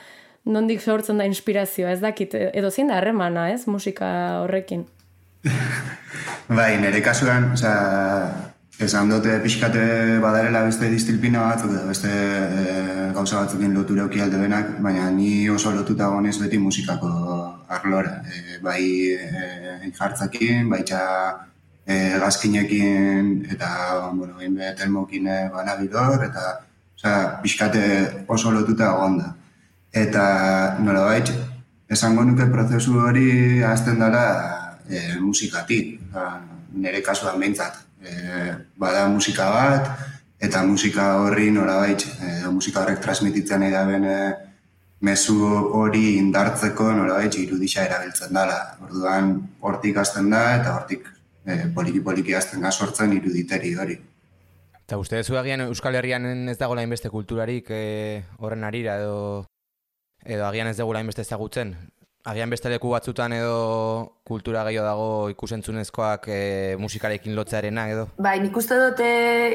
nondik 0.48 0.80
sortzen 0.80 1.20
da 1.20 1.26
inspirazioa, 1.28 1.92
ez 1.92 2.00
dakit, 2.00 2.34
edo 2.34 2.70
zein 2.70 2.88
da 2.88 2.98
harremana, 3.00 3.48
ez, 3.52 3.66
musika 3.66 4.08
horrekin? 4.44 4.86
bai, 6.58 6.76
nire 6.80 7.02
kasuan, 7.04 7.52
oza, 7.56 7.72
esan 8.78 9.10
dute 9.10 9.34
pixkate 9.42 9.82
badarela 10.22 10.62
beste 10.66 10.88
distilpina 10.92 11.42
batzuk, 11.48 11.72
edo 11.74 11.88
beste 11.90 12.10
e, 12.12 13.08
gauza 13.16 13.42
batzukin 13.42 13.74
lotura 13.74 14.06
alde 14.06 14.38
benak, 14.38 14.78
baina 14.80 15.10
ni 15.10 15.48
oso 15.50 15.72
lotuta 15.74 16.08
gonez 16.08 16.38
beti 16.38 16.58
musikako 16.58 17.10
arlora. 17.68 18.22
E, 18.24 18.58
bai 18.62 18.82
e, 19.18 19.90
jartzakin, 19.98 20.68
bai 20.70 20.84
txa 20.84 21.02
e, 21.88 22.18
gazkinekin, 22.20 23.46
eta, 23.50 23.68
bueno, 24.12 24.42
inbe 24.44 24.74
termokin 24.76 25.28
banabidor, 25.54 26.24
eta, 26.28 26.44
oza, 26.98 27.12
pixkate 27.42 28.24
oso 28.28 28.52
lotuta 28.52 28.92
egon 28.92 29.22
Eta, 29.98 30.24
nola 30.84 31.06
baitz, 31.08 31.32
esango 31.88 32.24
nuke 32.28 32.44
prozesu 32.52 32.98
hori 33.00 33.62
azten 33.64 33.98
dara 33.98 34.24
e, 34.84 35.16
musikatik, 35.20 35.96
nire 36.76 37.00
kasuan 37.02 37.40
behintzat. 37.40 37.80
E, 38.04 38.12
bada 38.76 39.08
musika 39.08 39.48
bat, 39.50 39.88
eta 40.38 40.62
musika 40.68 41.14
horri 41.22 41.48
norabait, 41.50 42.04
e, 42.04 42.34
musika 42.52 42.84
horrek 42.84 43.00
transmititzen 43.00 43.64
nahi 43.64 43.72
da 43.72 43.86
bene 43.88 44.16
mezu 45.00 45.38
hori 45.80 46.18
indartzeko 46.18 46.92
norabait 46.92 47.40
irudisa 47.40 47.86
erabiltzen 47.88 48.34
dela. 48.36 48.58
Orduan 48.84 49.32
hortik 49.64 49.96
hasten 49.96 50.28
da 50.30 50.42
eta 50.58 50.76
hortik 50.76 51.08
e, 51.48 51.58
poliki 51.74 52.00
poliki 52.04 52.36
hasten 52.36 52.62
da 52.62 52.72
sortzen 52.72 53.12
iruditeri 53.16 53.74
hori. 53.74 53.98
Eta 54.84 54.98
uste 55.00 55.22
zu 55.24 55.36
agian 55.36 55.64
Euskal 55.66 55.96
Herrian 55.98 56.48
ez 56.48 56.58
dago 56.60 56.78
inbeste 56.80 57.10
kulturarik 57.10 57.70
e, 57.70 58.24
horren 58.38 58.64
arira 58.64 58.98
edo 59.00 59.46
edo 60.24 60.46
agian 60.46 60.68
ez 60.68 60.76
dugu 60.76 60.96
inbeste 60.98 61.22
ezagutzen 61.22 61.76
agian 62.28 62.50
beste 62.52 62.68
leku 62.68 62.90
batzutan 62.92 63.32
edo 63.32 64.18
kultura 64.28 64.62
gehiago 64.66 64.84
dago 64.86 65.06
ikusentzunezkoak 65.32 66.26
e, 66.28 66.40
musikarekin 66.80 67.34
lotzearena 67.38 67.86
edo? 67.88 68.04
Bai, 68.26 68.34
nik 68.44 68.56
uste 68.60 68.76
dute 68.76 69.08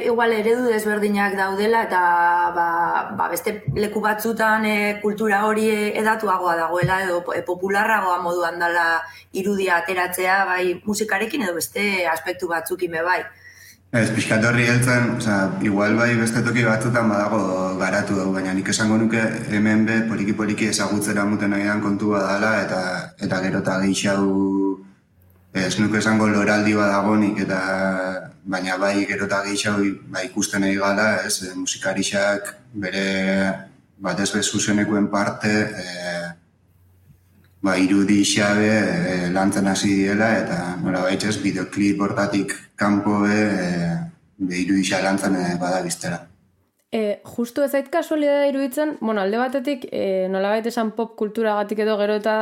igual 0.08 0.34
eredu 0.34 0.66
desberdinak 0.72 1.38
daudela 1.38 1.84
eta 1.86 2.02
ba, 2.56 2.68
ba 3.20 3.30
beste 3.30 3.60
leku 3.78 4.02
batzutan 4.02 4.66
e, 4.66 4.76
kultura 5.04 5.44
hori 5.46 5.70
edatuagoa 6.02 6.58
dagoela 6.64 7.04
edo 7.06 7.22
e, 7.36 7.44
popularragoa 7.46 8.18
moduan 8.26 8.58
dela 8.66 8.88
irudia 9.44 9.78
ateratzea 9.78 10.42
bai 10.50 10.66
musikarekin 10.90 11.46
edo 11.46 11.56
beste 11.62 12.08
aspektu 12.18 12.50
batzukin 12.50 12.98
bai. 13.06 13.22
Ez, 13.94 14.08
pixkat 14.10 14.42
horri 14.50 14.64
heltzen, 14.66 15.12
oza, 15.20 15.34
igual 15.62 15.94
bai 15.94 16.16
beste 16.18 16.42
toki 16.42 16.64
batzutan 16.66 17.12
badago 17.12 17.42
garatu 17.78 18.16
dugu, 18.18 18.32
baina 18.34 18.56
nik 18.58 18.72
esango 18.74 18.96
nuke 18.98 19.22
hemen 19.54 19.84
be 19.86 19.98
poliki-poliki 20.10 20.72
ezagutzera 20.72 21.28
muten 21.30 21.54
nahian 21.54 21.84
kontu 21.84 22.10
badala, 22.16 22.56
eta 22.64 22.80
eta 23.28 23.42
gero 23.44 23.62
eta 23.62 23.76
geixau 23.84 24.24
ez 25.54 25.76
nuke 25.78 26.02
esango 26.02 26.26
loraldi 26.32 26.74
badagonik, 26.80 27.44
eta 27.46 27.60
baina 28.56 28.80
bai 28.82 29.06
gero 29.12 29.30
eta 29.30 29.44
geixau 29.46 29.78
bai, 30.10 30.26
ikusten 30.32 30.66
nahi 30.66 30.82
gala, 30.82 31.08
ez, 31.30 31.54
musikarixak 31.54 32.50
bere 32.74 33.06
batez 34.10 34.32
bezuzenekuen 34.34 35.12
parte, 35.14 35.54
e, 35.70 36.23
ba, 37.64 37.78
irudi 37.80 38.22
xabe 38.28 38.72
e, 38.72 39.30
lantzen 39.32 39.68
hasi 39.72 39.94
diela 40.02 40.30
eta 40.42 40.60
nola 40.84 41.06
baitz 41.08 41.38
bideoklip 41.46 42.02
hortatik 42.04 42.54
kanpo 42.76 43.24
e, 43.26 43.40
e, 43.40 44.56
irudi 44.60 44.84
lantzen 45.08 45.40
e, 45.40 45.56
bada 45.60 45.82
biztera. 45.82 46.20
E, 46.94 47.22
justu 47.26 47.64
ez 47.66 47.72
ait 47.74 47.88
kasualidadea 47.90 48.52
iruditzen, 48.52 48.92
bueno, 49.02 49.24
alde 49.24 49.40
batetik, 49.42 49.88
e, 49.90 50.28
nolabait 50.30 50.68
esan 50.70 50.92
pop 50.94 51.16
kulturagatik 51.18 51.80
edo 51.82 51.96
gero 51.98 52.20
eta 52.20 52.36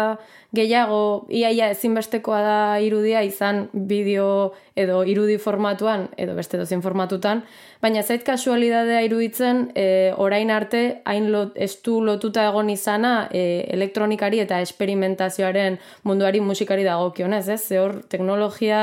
gehiago, 0.52 0.98
iaia 1.32 1.70
ezinbestekoa 1.72 2.42
da 2.44 2.58
irudia 2.84 3.22
izan 3.24 3.70
bideo 3.72 4.52
edo 4.76 5.06
irudi 5.08 5.38
formatuan, 5.40 6.10
edo 6.20 6.36
beste 6.36 6.60
dozin 6.60 6.84
formatutan, 6.84 7.46
baina 7.80 8.04
zait 8.04 8.28
kasualidadea 8.28 9.00
iruditzen, 9.08 9.70
e, 9.72 10.12
orain 10.20 10.52
arte, 10.52 10.84
hain 11.08 11.32
lot, 11.32 11.56
estu 11.56 12.02
lotuta 12.04 12.50
egon 12.52 12.76
izana 12.76 13.30
e, 13.32 13.64
elektronikari 13.72 14.44
eta 14.44 14.60
esperimentazioaren 14.68 15.80
munduari 16.04 16.44
musikari 16.44 16.84
dagokionez, 16.84 17.46
ez? 17.48 17.62
Ze 17.72 17.80
hor, 17.80 18.02
teknologia 18.12 18.82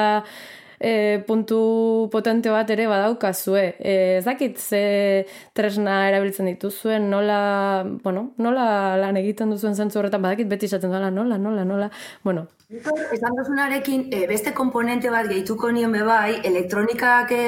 e, 0.81 1.23
puntu 1.27 2.09
potente 2.13 2.51
bat 2.51 2.71
ere 2.71 2.87
badaukazue. 2.87 3.65
E, 3.79 3.95
ez 4.19 4.25
dakit 4.25 4.59
ze 4.59 5.27
tresna 5.53 6.09
erabiltzen 6.09 6.47
dituzuen, 6.47 7.09
nola, 7.11 7.85
bueno, 8.05 8.31
nola 8.39 8.97
lan 9.01 9.19
egiten 9.21 9.51
duzuen 9.51 9.75
zentzu 9.75 10.01
horretan, 10.01 10.23
badakit 10.23 10.49
beti 10.49 10.67
izaten 10.71 10.95
dela, 10.95 11.11
nola, 11.11 11.39
nola, 11.39 11.65
nola, 11.65 11.91
bueno. 12.23 12.47
Esan 12.69 13.37
duzunarekin, 13.37 14.09
e, 14.13 14.27
beste 14.29 14.53
komponente 14.55 15.11
bat 15.11 15.29
gehituko 15.29 15.73
nion 15.73 15.93
bebai, 15.93 16.41
elektronikak 16.45 17.33
e, 17.33 17.45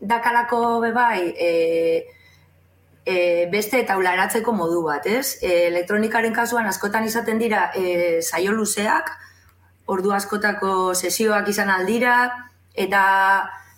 dakalako 0.00 0.80
bebai, 0.84 1.32
e, 1.32 1.52
e, 3.06 3.46
beste 3.50 3.82
taularatzeko 3.88 4.52
modu 4.52 4.82
bat, 4.84 5.06
ez? 5.06 5.38
E, 5.40 5.68
elektronikaren 5.70 6.34
kasuan 6.36 6.66
askotan 6.68 7.06
izaten 7.06 7.38
dira 7.40 7.70
e, 7.74 8.20
saio 8.20 8.52
luzeak, 8.52 9.14
ordu 9.86 10.12
askotako 10.12 10.94
sesioak 10.94 11.48
izan 11.48 11.70
aldira, 11.70 12.16
eta 12.74 13.02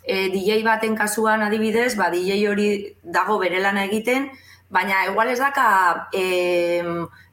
e, 0.02 0.28
DJ 0.32 0.62
baten 0.64 0.96
kasuan 0.96 1.44
adibidez, 1.44 1.94
ba, 1.96 2.10
DJ 2.10 2.40
hori 2.50 2.68
dago 3.02 3.38
bere 3.38 3.60
lana 3.60 3.84
egiten, 3.84 4.30
baina 4.68 5.04
igual 5.08 5.30
ez 5.32 5.38
daka 5.40 6.08
e, 6.12 6.84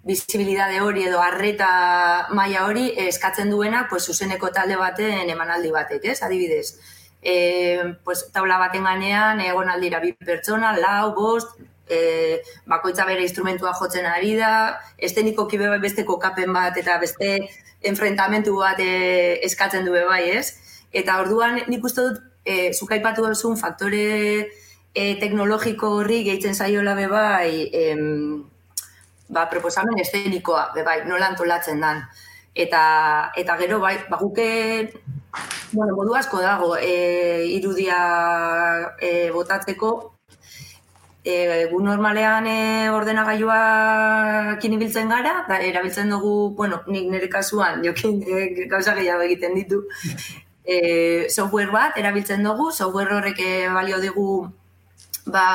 bizibilidade 0.06 0.80
hori 0.82 1.08
edo 1.10 1.22
arreta 1.24 2.28
maila 2.38 2.66
hori 2.68 2.92
eskatzen 3.08 3.50
duena 3.50 3.88
pues, 3.90 4.06
zuzeneko 4.06 4.52
talde 4.54 4.78
baten 4.80 5.32
emanaldi 5.34 5.72
batek, 5.72 6.12
ez, 6.14 6.22
adibidez. 6.24 6.76
E, 7.26 7.96
pues, 8.04 8.28
taula 8.32 8.60
baten 8.62 8.86
ganean, 8.86 9.42
egon 9.42 9.72
aldira 9.72 10.00
bi 10.04 10.14
pertsona, 10.14 10.76
lau, 10.78 11.16
bost, 11.18 11.58
e, 11.90 12.42
bakoitza 12.70 13.06
bere 13.06 13.24
instrumentua 13.26 13.74
jotzen 13.80 14.06
ari 14.06 14.36
da, 14.38 14.82
esteniko 14.98 15.48
kibe 15.50 15.72
beste 15.82 16.06
kokapen 16.06 16.54
bat 16.54 16.78
eta 16.78 17.00
beste 17.02 17.38
enfrentamentu 17.86 18.58
bat 18.60 18.80
e, 18.80 19.40
eskatzen 19.46 19.86
du 19.86 19.94
bai, 19.94 20.24
ez? 20.38 20.58
Eta 20.92 21.20
orduan 21.22 21.60
nik 21.68 21.84
uste 21.84 22.02
dut 22.02 22.22
e, 22.46 22.74
zukaipatu 22.74 23.26
duzun 23.26 23.58
faktore 23.58 24.06
e, 24.94 25.16
teknologiko 25.22 25.92
horri 26.00 26.24
gehitzen 26.24 26.56
zaiola 26.56 26.96
be 26.96 27.08
bai, 27.12 27.70
em, 27.74 28.44
ba, 29.30 29.48
proposamen 29.50 30.00
estenikoa 30.00 30.72
be 30.76 30.84
bai, 30.84 31.04
nola 31.06 31.32
antolatzen 31.34 31.82
dan. 31.82 32.06
Eta, 32.56 32.82
eta 33.36 33.58
gero 33.60 33.80
bai, 33.80 33.98
ba, 34.10 34.18
guke 34.22 34.50
Bueno, 35.76 35.96
modu 35.96 36.16
asko 36.16 36.40
dago 36.40 36.78
e, 36.78 37.46
irudia 37.52 37.98
e, 39.02 39.30
botatzeko. 39.36 40.15
E, 41.26 41.66
gu 41.72 41.80
normalean 41.82 42.46
e, 42.46 42.58
ordenagailuakin 42.94 44.76
ibiltzen 44.78 45.10
gara, 45.10 45.40
da, 45.48 45.58
erabiltzen 45.58 46.12
dugu, 46.14 46.52
bueno, 46.60 46.84
nik 46.86 47.08
nire 47.10 47.30
kasuan, 47.34 47.82
jokin 47.82 48.20
e, 48.30 48.68
gauza 48.70 48.94
gehiago 48.94 49.26
egiten 49.26 49.58
ditu, 49.58 49.80
e, 50.62 50.78
software 51.34 51.74
bat 51.74 51.98
erabiltzen 51.98 52.46
dugu, 52.46 52.70
software 52.72 53.18
horrek 53.18 53.42
e, 53.42 53.52
balio 53.74 53.98
digu 54.04 54.28
ba, 55.26 55.48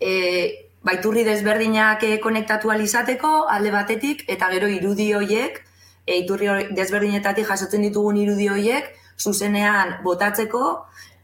e, 0.00 0.68
baiturri 0.84 1.24
desberdinak 1.24 2.04
e, 2.04 2.18
konektatu 2.20 2.70
alizateko 2.70 3.46
alde 3.48 3.72
batetik, 3.72 4.24
eta 4.28 4.50
gero 4.52 4.68
irudi 4.68 5.12
hoiek, 5.16 5.62
e, 6.04 6.18
iturri 6.20 6.50
desberdinetatik 6.76 7.48
jasotzen 7.48 7.88
ditugun 7.88 8.20
irudi 8.20 8.50
hoiek, 8.52 8.92
zuzenean 9.16 10.00
botatzeko, 10.04 10.64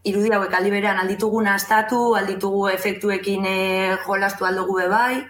irudi 0.04 0.32
hauek 0.32 0.54
aldi 0.54 0.70
berean 0.70 0.98
alditugu 0.98 1.42
nastatu, 1.42 2.14
alditugu 2.16 2.68
efektuekin 2.72 3.44
e, 3.44 3.58
jolastu 4.06 4.46
aldugu 4.48 4.80
bebai, 4.80 5.20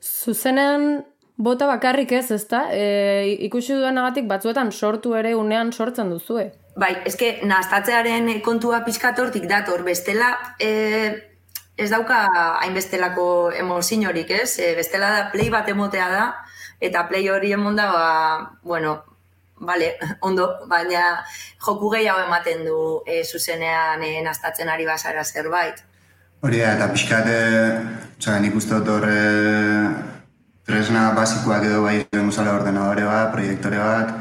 Zuzenean 0.00 1.04
bota 1.36 1.66
bakarrik 1.68 2.12
ez, 2.12 2.30
ezta? 2.32 2.66
E, 2.72 3.36
ikusi 3.46 3.74
dudanagatik 3.76 4.28
batzuetan 4.28 4.72
sortu 4.72 5.14
ere 5.16 5.34
unean 5.36 5.72
sortzen 5.72 6.10
duzue. 6.12 6.50
Bai, 6.80 6.94
eske 7.08 7.40
nastatzearen 7.44 8.30
kontua 8.44 8.80
pizkatortik 8.86 9.44
dator, 9.50 9.84
bestela 9.84 10.30
e, 10.58 10.70
ez 11.76 11.90
dauka 11.92 12.22
hainbestelako 12.62 13.26
emozinorik, 13.60 14.30
ez? 14.30 14.58
E, 14.58 14.72
bestela 14.78 15.10
da 15.16 15.28
play 15.32 15.50
bat 15.52 15.68
emotea 15.68 16.08
da, 16.12 16.24
eta 16.80 17.06
play 17.08 17.28
hori 17.28 17.52
emonda, 17.52 17.90
ba, 17.92 18.06
bueno, 18.64 19.00
vale, 19.60 19.94
ondo, 20.28 20.48
baina 20.68 21.20
joku 21.66 21.92
gehiago 21.94 22.24
ematen 22.26 22.64
du 22.64 22.80
e, 23.06 23.22
zuzenean 23.24 24.02
e, 24.02 24.16
nastatzen 24.24 24.68
ari 24.68 24.88
bazara 24.88 25.24
zerbait. 25.24 25.84
Hori 26.40 26.62
da, 26.62 26.72
eta 26.78 26.88
pixkat, 26.94 27.28
e, 27.28 27.40
osea, 28.18 28.38
nik 28.40 28.56
uste 28.56 28.80
dut 28.80 28.88
hor 28.88 29.06
e, 29.12 29.20
tresna 30.66 31.10
basikoak 31.16 31.66
edo 31.68 31.84
bai 31.84 32.00
demuzala 32.12 32.56
ordenadore 32.56 33.04
bat, 33.04 33.30
proiektore 33.34 33.80
bat, 33.82 34.14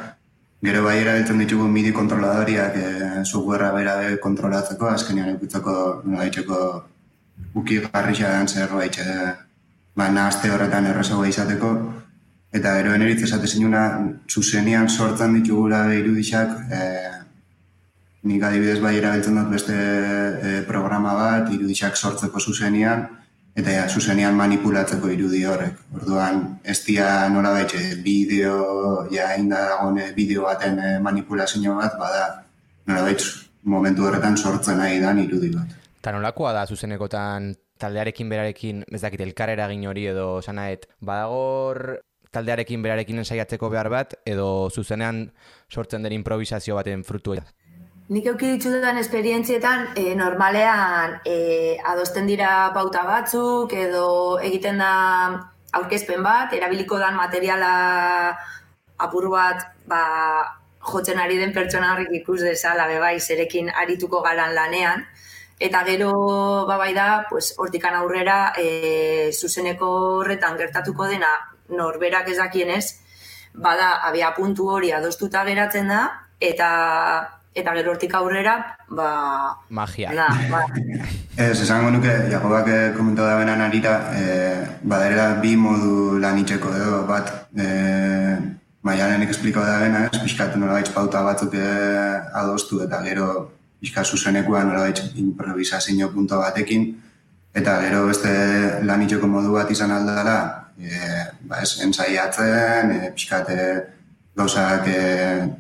gero 0.66 0.84
bai 0.84 0.98
erabiltzen 1.00 1.40
ditugu 1.40 1.68
MIDI 1.72 1.94
kontroladoriak 1.96 2.76
e, 2.76 2.88
softwarea 3.24 3.72
bera 3.76 3.96
be 4.02 4.18
kontrolatzeko, 4.24 4.90
azkenean 4.92 5.38
ikutzeko 5.38 5.76
nola 6.04 6.28
uki 7.56 7.80
garrisa 7.86 8.34
den 8.36 8.48
zerbait, 8.48 9.00
e, 9.00 9.32
ba, 9.96 10.10
nahazte 10.12 10.52
horretan 10.52 10.92
errazagoa 10.92 11.28
izateko, 11.32 11.72
eta 12.54 12.76
gero 12.80 12.94
eneritz 12.98 13.22
esate 13.28 13.48
zinuna, 13.48 13.84
zuzenian 14.30 14.90
sortzen 14.90 15.40
ditugula 15.40 15.88
irudixak, 15.94 16.60
e, 16.72 16.84
Nik 18.20 18.42
adibidez 18.44 18.82
bai 18.84 18.98
erabiltzen 18.98 19.38
dut 19.38 19.46
beste 19.48 19.74
e, 19.74 20.50
programa 20.68 21.14
bat, 21.16 21.54
irudixak 21.56 21.96
sortzeko 21.96 22.42
zuzenian, 22.44 23.06
eta 23.56 23.72
ja, 23.72 23.86
zuzenian 23.88 24.36
manipulatzeko 24.36 25.08
irudi 25.14 25.46
horrek. 25.48 25.78
Orduan, 25.96 26.42
ez 26.64 26.76
dira 26.84 27.30
nola 27.32 27.54
baitxe, 27.56 27.80
bideo, 28.04 28.58
ja, 29.14 29.30
inda 29.40 29.62
dagoen 29.70 30.02
bideo 30.18 30.44
baten 30.50 30.82
manipulazio 31.06 31.78
bat, 31.80 31.96
bada, 32.02 32.26
nola 32.92 33.16
momentu 33.64 34.06
horretan 34.08 34.38
sortzen 34.38 34.80
nahi 34.80 35.00
dan 35.00 35.20
irudi 35.24 35.54
bat. 35.56 35.72
Eta 36.00 36.12
nolakoa 36.16 36.54
da 36.56 36.66
zuzenekotan 36.68 37.54
taldearekin 37.80 38.30
berarekin, 38.32 38.84
ez 38.92 39.02
dakit, 39.02 39.24
elkar 39.24 39.52
eragin 39.56 39.86
hori 39.88 40.06
edo 40.12 40.42
sanaet, 40.42 40.88
badagor 41.00 42.00
taldearekin 42.32 42.84
berarekin 42.84 43.22
ensaiatzeko 43.24 43.70
behar 43.70 43.90
bat, 43.90 44.14
edo 44.26 44.70
zuzenean 44.70 45.26
sortzen 45.70 46.04
den 46.06 46.14
improvisazio 46.14 46.76
baten 46.78 47.04
frutua. 47.04 47.44
Nik 48.10 48.26
euki 48.32 48.56
ditudan 48.56 48.98
esperientzietan, 48.98 49.92
e, 49.98 50.16
normalean 50.18 51.20
e, 51.30 51.78
adosten 51.92 52.26
dira 52.30 52.72
pauta 52.74 53.04
batzuk 53.06 53.74
edo 53.78 54.40
egiten 54.42 54.82
da 54.82 54.94
aurkezpen 55.78 56.24
bat, 56.26 56.56
erabiliko 56.58 56.98
dan 56.98 57.14
materiala 57.20 57.74
apur 58.98 59.30
bat 59.30 59.68
ba, 59.86 60.02
jotzen 60.90 61.22
ari 61.22 61.38
den 61.38 61.54
pertsona 61.54 61.94
horrik 61.94 62.16
ikus 62.22 62.42
dezala, 62.42 62.88
bebai, 62.90 63.20
zerekin 63.20 63.70
arituko 63.70 64.24
garan 64.26 64.56
lanean. 64.58 65.06
Eta 65.60 65.84
gero, 65.86 66.12
ba 66.66 66.78
bai 66.80 66.94
da, 66.96 67.26
pues, 67.30 67.54
hortikan 67.60 67.94
aurrera, 68.00 68.54
e, 68.58 69.30
zuzeneko 69.36 69.90
horretan 70.24 70.58
gertatuko 70.58 71.06
dena, 71.12 71.30
norberak 71.70 72.30
ez 72.30 72.38
dakienez, 72.38 72.86
bada, 73.54 73.96
abia 74.08 74.32
puntu 74.38 74.70
hori 74.70 74.92
adostuta 74.92 75.44
geratzen 75.48 75.88
da, 75.88 76.06
eta 76.40 76.70
eta 77.60 77.74
gero 77.76 77.92
hortik 77.92 78.14
aurrera, 78.14 78.56
ba... 78.94 79.10
Magia. 79.70 80.14
Na, 80.14 80.28
ba, 80.52 80.64
Ez, 81.40 81.62
esango 81.64 81.90
nuke, 81.94 82.12
Jakobak 82.32 82.68
eh, 82.68 82.92
komentau 82.98 83.24
da 83.24 83.38
benan 83.40 83.62
arita, 83.64 83.94
e, 84.12 84.24
badarela 84.84 85.40
bi 85.40 85.54
modu 85.56 86.18
lan 86.20 86.40
itxeko 86.42 86.72
edo, 86.76 86.98
bat, 87.08 87.30
e, 87.56 87.68
maialenek 88.84 89.32
esplikau 89.32 89.64
da 89.64 89.78
bena, 89.80 90.04
ez, 90.10 90.20
pixkatu 90.20 90.60
nola 90.60 90.82
pauta 90.94 91.24
batzuk 91.24 91.56
e, 91.56 91.70
adostu, 92.42 92.82
eta 92.84 93.00
gero 93.06 93.30
pixka 93.80 94.04
zuzenekua 94.04 94.66
nola 94.68 94.90
improvisazio 95.16 96.12
punto 96.12 96.40
batekin, 96.44 96.90
eta 97.56 97.80
gero 97.86 98.06
beste 98.08 98.34
lan 98.84 99.08
itxeko 99.08 99.28
modu 99.28 99.56
bat 99.56 99.72
izan 99.72 99.96
aldala, 99.96 100.36
e, 100.80 101.00
ba 101.42 101.62
ez, 101.62 101.80
ensaiatzen, 101.84 102.92
e, 102.92 103.12
pixkat 103.16 103.50
e, 103.50 103.66
gauzak 104.40 104.88
e, 104.88 105.02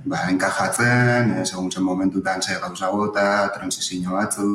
ba, 0.05 0.23
enkajatzen, 0.31 1.35
e, 1.39 1.45
segun 1.45 1.71
zen 1.71 1.83
momentutan 1.83 2.41
ze 2.41 2.59
gauza 2.61 2.89
bota, 2.91 3.51
transizio 3.55 4.15
batzu, 4.15 4.49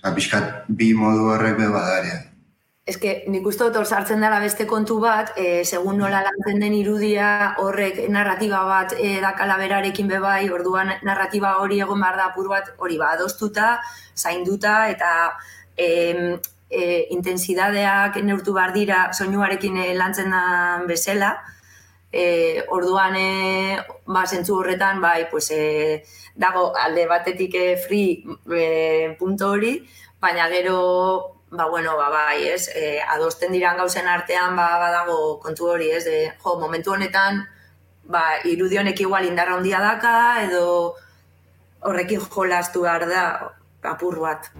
oza, 0.00 0.14
pixkat 0.16 0.66
bi 0.68 0.92
modu 0.94 1.30
horrek 1.34 1.56
be 1.58 1.68
badare. 1.68 2.18
eske 2.90 3.10
nik 3.30 3.44
uste 3.46 3.68
dut 3.70 3.86
sartzen 3.86 4.20
dela 4.24 4.40
beste 4.42 4.64
kontu 4.66 4.96
bat, 4.98 5.28
e, 5.38 5.62
segun 5.64 5.98
nola 6.00 6.24
lantzen 6.24 6.58
den 6.58 6.72
irudia 6.74 7.54
horrek 7.62 8.00
narratiba 8.10 8.64
bat 8.66 8.94
e, 8.98 9.20
dakala 9.22 9.58
berarekin 9.60 10.08
bebai, 10.08 10.48
orduan 10.50 10.90
narratiba 11.06 11.58
hori 11.62 11.78
egon 11.84 12.00
behar 12.00 12.16
da 12.16 12.26
apur 12.32 12.48
bat 12.48 12.72
hori 12.78 12.98
ba, 12.98 13.12
adostuta, 13.14 13.76
zainduta 14.16 14.88
eta 14.90 15.12
e, 15.76 16.40
e, 16.70 17.06
intensidadeak 17.10 18.16
neurtu 18.22 18.54
behar 18.54 18.72
dira 18.72 19.00
soinuarekin 19.12 19.76
e, 19.76 19.88
lantzen 19.98 20.30
den 20.30 20.86
bezala, 20.88 21.34
e, 22.12 22.64
orduan 22.68 23.16
e, 23.18 23.78
ba, 24.06 24.24
zentzu 24.26 24.60
horretan 24.60 25.00
bai, 25.02 25.28
pues, 25.30 25.50
e, 25.50 26.04
dago 26.34 26.70
alde 26.76 27.06
batetik 27.10 27.54
e, 27.54 27.66
free 27.76 28.24
e, 28.54 29.16
punto 29.18 29.50
hori, 29.56 29.76
baina 30.20 30.48
gero 30.48 31.36
ba, 31.50 31.66
bueno, 31.66 31.96
ba, 31.96 32.08
bai, 32.10 32.48
ez, 32.48 32.68
e, 32.74 33.00
adosten 33.02 33.52
diran 33.52 33.76
gauzen 33.76 34.06
artean 34.06 34.56
ba, 34.56 34.78
badago 34.78 35.38
kontu 35.42 35.72
hori, 35.74 35.90
ez, 35.90 36.04
de, 36.04 36.18
jo, 36.38 36.58
momentu 36.60 36.94
honetan 36.94 37.44
ba, 38.10 38.24
irudionek 38.44 39.00
igual 39.00 39.26
indarra 39.26 39.58
handia 39.58 39.80
daka, 39.82 40.42
edo 40.46 40.94
horrekin 41.80 42.20
jolastu 42.20 42.86
behar 42.86 43.08
da 43.10 43.24
apur 43.94 44.20
bat. 44.20 44.50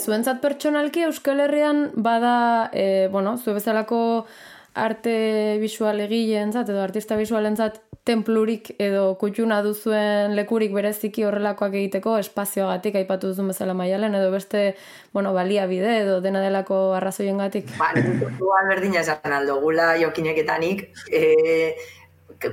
Zuentzat 0.00 0.40
pertsonalki 0.40 1.04
Euskal 1.06 1.40
Herrian 1.44 1.90
bada, 1.94 2.70
e, 2.72 3.08
bueno, 3.12 3.36
zu 3.38 3.54
bezalako 3.54 4.26
arte 4.74 5.58
visual 5.60 6.00
egileentzat 6.00 6.68
edo 6.70 6.82
artista 6.82 7.16
visualentzat 7.18 7.80
templurik 8.06 8.70
edo 8.80 9.14
kutxuna 9.20 9.60
duzuen 9.62 10.34
lekurik 10.38 10.72
bereziki 10.72 11.24
horrelakoak 11.26 11.74
egiteko 11.82 12.16
espazioagatik 12.22 12.96
aipatu 13.02 13.32
duzun 13.32 13.50
bezala 13.52 13.74
maialen 13.76 14.14
edo 14.16 14.30
beste, 14.32 14.74
bueno, 15.12 15.34
baliabide 15.36 15.98
edo 16.00 16.20
dena 16.24 16.40
delako 16.40 16.80
arrazoiengatik. 16.96 17.74
Ba, 17.78 17.92
nik 17.96 18.24
alberdina 18.60 19.02
esan 19.02 19.36
aldo, 19.36 19.60
gula 19.60 19.92
jokineketanik, 20.00 20.86
e, 21.12 21.76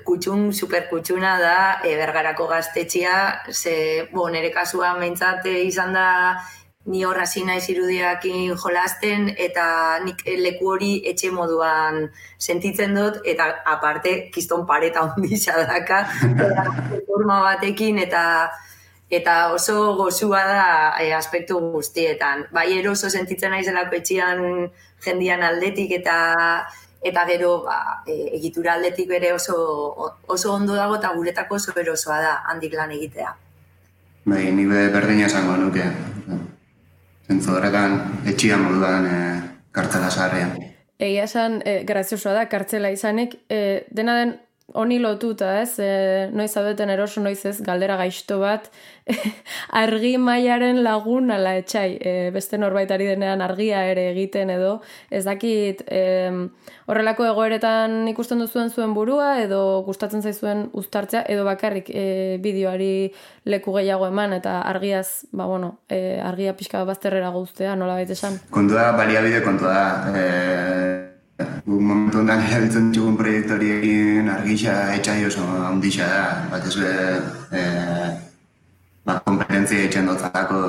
kutxun, 0.03 0.51
superkutxuna 0.53 1.37
da, 1.39 1.57
e, 1.85 1.95
bergarako 1.95 2.49
gaztetxia, 2.51 3.17
ze, 3.51 4.07
bo, 4.11 4.27
nere 4.33 4.51
kasuan 4.51 4.99
behintzat 4.99 5.47
e, 5.47 5.61
izan 5.69 5.95
da 5.95 6.07
ni 6.87 7.03
horra 7.03 7.25
naiz 7.45 7.69
irudiakin 7.69 8.55
jolasten 8.55 9.33
eta 9.37 9.99
nik 10.03 10.23
leku 10.25 10.69
hori 10.73 10.91
etxe 11.05 11.31
moduan 11.31 12.09
sentitzen 12.39 12.95
dut 12.95 13.19
eta 13.25 13.61
aparte 13.65 14.29
kiston 14.31 14.65
pareta 14.65 15.03
ondisa 15.15 15.53
daka 15.67 16.05
forma 17.07 17.41
batekin 17.43 17.99
eta 17.99 18.23
eta 19.09 19.53
oso 19.53 19.95
gozua 19.95 20.43
da 20.43 20.65
e, 20.99 21.13
aspektu 21.13 21.59
guztietan. 21.71 22.47
Bai 22.51 22.77
eroso 22.79 23.09
sentitzen 23.09 23.51
naizelako 23.51 23.95
etxean 23.95 24.69
jendian 25.03 25.43
aldetik 25.43 25.91
eta 25.91 26.17
eta 27.03 27.23
gero 27.29 27.63
ba, 27.63 28.03
e, 28.07 28.35
egitura 28.39 28.73
aldetik 28.73 29.07
bere 29.07 29.31
oso, 29.33 29.55
oso 30.27 30.53
ondo 30.53 30.75
dago 30.75 30.95
eta 30.95 31.13
guretako 31.15 31.55
oso 31.55 31.71
erosoa 31.75 32.19
da 32.21 32.35
handik 32.51 32.73
lan 32.73 32.91
egitea. 32.91 33.35
Bai, 34.27 34.51
ni 34.51 34.65
berdina 34.67 35.27
esango 35.27 35.55
nuke. 35.55 35.87
Zentzu 37.27 37.57
horretan, 37.57 37.97
etxia 38.31 38.57
moduan 38.61 39.05
e, 39.05 39.15
kartzela 39.75 40.09
zaharrean. 40.09 40.53
Egia 40.97 41.25
esan, 41.27 41.59
e, 41.67 41.81
graziosoa 41.87 42.33
da, 42.37 42.45
kartzela 42.49 42.91
izanik, 42.93 43.35
e, 43.51 43.83
dena 43.91 44.15
den 44.21 44.37
honi 44.73 44.99
lotuta, 45.03 45.57
ez? 45.61 45.75
E, 45.83 45.89
noiz 46.31 46.53
abeten 46.59 46.91
eroso, 46.93 47.21
noiz 47.23 47.41
ez, 47.45 47.57
galdera 47.67 47.97
gaizto 47.99 48.39
bat, 48.39 48.71
argi 49.83 50.15
mailaren 50.21 50.81
lagun 50.83 51.31
ala 51.31 51.55
etxai, 51.59 51.97
e, 51.99 52.13
beste 52.35 52.59
norbaitari 52.59 53.07
denean 53.09 53.41
argia 53.41 53.83
ere 53.91 54.09
egiten 54.11 54.51
edo, 54.53 54.77
ez 55.09 55.23
dakit 55.27 55.83
e, 55.87 56.03
horrelako 56.87 57.27
egoeretan 57.31 58.07
ikusten 58.11 58.43
duzuen 58.43 58.71
zuen 58.71 58.93
burua 58.97 59.37
edo 59.43 59.81
gustatzen 59.87 60.23
zaizuen 60.23 60.67
uztartzea 60.77 61.23
edo 61.31 61.45
bakarrik 61.47 61.91
e, 61.91 62.37
bideoari 62.43 63.11
leku 63.47 63.75
gehiago 63.79 64.07
eman 64.11 64.37
eta 64.39 64.59
argiaz, 64.67 65.25
ba 65.31 65.47
bueno, 65.47 65.77
e, 65.89 66.19
argia 66.23 66.55
pixka 66.57 66.83
bazterrera 66.87 67.31
guztea, 67.35 67.75
nola 67.75 67.99
baita 67.99 68.17
esan? 68.17 68.39
Kontua, 68.51 68.91
baliabide 68.97 69.43
kontua 69.45 69.75
da. 69.75 70.15
E... 70.15 71.05
Guk 71.37 71.81
momentu 71.85 72.17
ondan 72.23 72.39
erabiltzen 72.47 72.87
txugun 72.95 73.17
proiektoriekin 73.19 74.29
argisa 74.33 74.73
etxai 74.95 75.19
oso 75.27 75.43
handisa 75.67 76.07
da. 76.09 76.23
Bat 76.49 76.65
ez 76.65 76.77
e, 76.81 77.65
ba, 79.07 79.17
kompetentzia 79.23 79.87
etxen 79.87 80.09
dotzako 80.09 80.61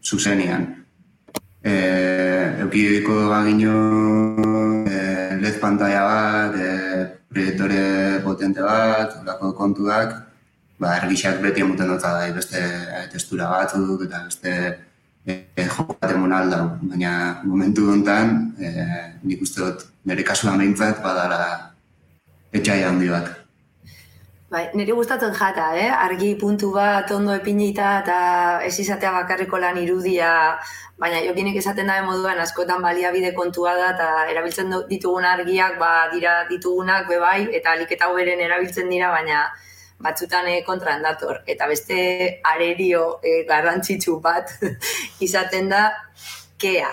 zuzenian. 0.00 0.66
E, 1.60 1.72
eukideko 2.64 3.16
bagino 3.28 3.74
e, 4.88 5.00
led 5.42 5.58
pantalla 5.60 6.02
bat, 6.08 6.56
e, 6.56 6.70
proiektore 7.30 7.82
potente 8.24 8.64
bat, 8.64 9.18
olako 9.20 9.52
kontuak, 9.58 10.14
ba, 10.80 10.94
argisak 10.96 11.42
beti 11.44 11.64
emuten 11.66 11.92
dutza 11.92 12.14
da, 12.16 12.30
beste 12.36 12.62
e, 12.62 13.02
testura 13.12 13.50
batzuk 13.52 14.06
eta 14.08 14.22
beste 14.24 14.54
e, 15.26 15.36
e, 15.36 15.66
joko 15.66 15.98
bat 16.00 16.16
emon 16.16 16.32
aldau. 16.32 16.64
Baina 16.94 17.12
momentu 17.44 17.90
honetan, 17.92 18.54
e, 18.56 18.72
nik 19.28 19.44
uste 19.44 19.66
dut, 19.66 19.84
nire 20.08 20.24
kasuan 20.24 20.56
behintzat, 20.62 21.04
badara 21.04 21.52
etxai 22.56 22.80
handi 22.88 23.12
bat. 23.12 23.39
Bai, 24.50 24.64
nire 24.74 24.94
gustatzen 24.98 25.30
jata, 25.38 25.64
eh? 25.78 25.90
argi 26.04 26.32
puntu 26.34 26.72
bat 26.74 27.10
ondo 27.14 27.30
epinita 27.30 27.90
eta 28.00 28.14
ez 28.66 28.72
izatea 28.82 29.12
bakarriko 29.14 29.60
lan 29.62 29.76
irudia, 29.78 30.30
baina 30.98 31.20
jokinek 31.22 31.58
esaten 31.60 31.86
da 31.86 32.00
moduan 32.02 32.40
askotan 32.42 32.82
baliabide 32.82 33.30
kontua 33.36 33.76
da 33.78 33.92
eta 33.94 34.08
erabiltzen 34.32 34.74
ditugun 34.88 35.28
argiak 35.32 35.78
ba, 35.78 35.92
dira 36.14 36.32
ditugunak 36.48 37.06
bebai 37.12 37.46
eta 37.60 37.76
aliketa 37.76 38.08
beren 38.16 38.42
erabiltzen 38.48 38.90
dira, 38.90 39.12
baina 39.14 39.44
batzutan 40.02 40.50
eh, 40.50 40.64
kontran 40.66 41.06
dator. 41.06 41.44
Eta 41.46 41.70
beste 41.70 42.00
arerio 42.54 43.04
eh, 43.22 43.44
garrantzitsu 43.46 44.18
bat 44.26 44.50
izaten 45.28 45.70
da 45.70 45.84
kea. 46.58 46.90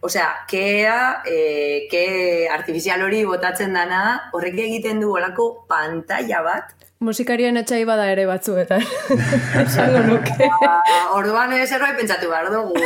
Osea, 0.00 0.28
kea, 0.46 1.22
eh, 1.26 1.86
ke 1.90 2.48
artifizial 2.52 3.02
hori 3.02 3.24
botatzen 3.24 3.72
dana, 3.72 4.30
horrek 4.32 4.58
egiten 4.66 5.00
du 5.00 5.14
olako 5.16 5.66
pantalla 5.68 6.42
bat, 6.44 6.76
Musikarien 6.96 7.60
etxai 7.60 7.82
bada 7.84 8.06
ere 8.08 8.24
batzuetan. 8.24 8.80
Esango 9.62 10.00
nuke. 10.06 10.46
Ba, 10.62 10.76
orduan 11.12 11.52
ez 11.52 11.68
erroi 11.76 11.92
pentsatu 11.98 12.30
behar 12.30 12.48
dugu. 12.48 12.72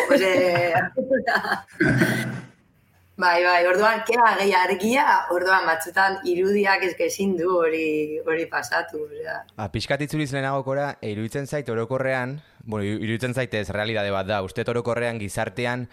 bai, 3.22 3.36
bai, 3.44 3.60
orduan, 3.70 4.02
kea 4.08 4.32
gehi 4.40 4.56
argia, 4.58 5.04
orduan 5.30 5.62
batzutan 5.68 6.18
irudiak 6.26 6.82
ezkezin 6.88 7.36
du 7.38 7.54
hori 7.60 8.18
hori 8.26 8.48
pasatu. 8.50 9.06
Ja. 9.22 9.44
A, 9.54 9.62
ba, 9.62 9.68
piskat 9.70 10.02
itzuliz 10.02 10.32
lehenagokora, 10.34 10.96
iruditzen 11.06 11.46
zait 11.46 11.70
orokorrean, 11.70 12.40
bueno, 12.64 12.84
iruditzen 12.84 13.34
zaitez 13.34 13.68
realidade 13.70 14.10
bat 14.10 14.26
da, 14.26 14.42
uste 14.42 14.64
orokorrean 14.68 15.18
gizartean, 15.18 15.88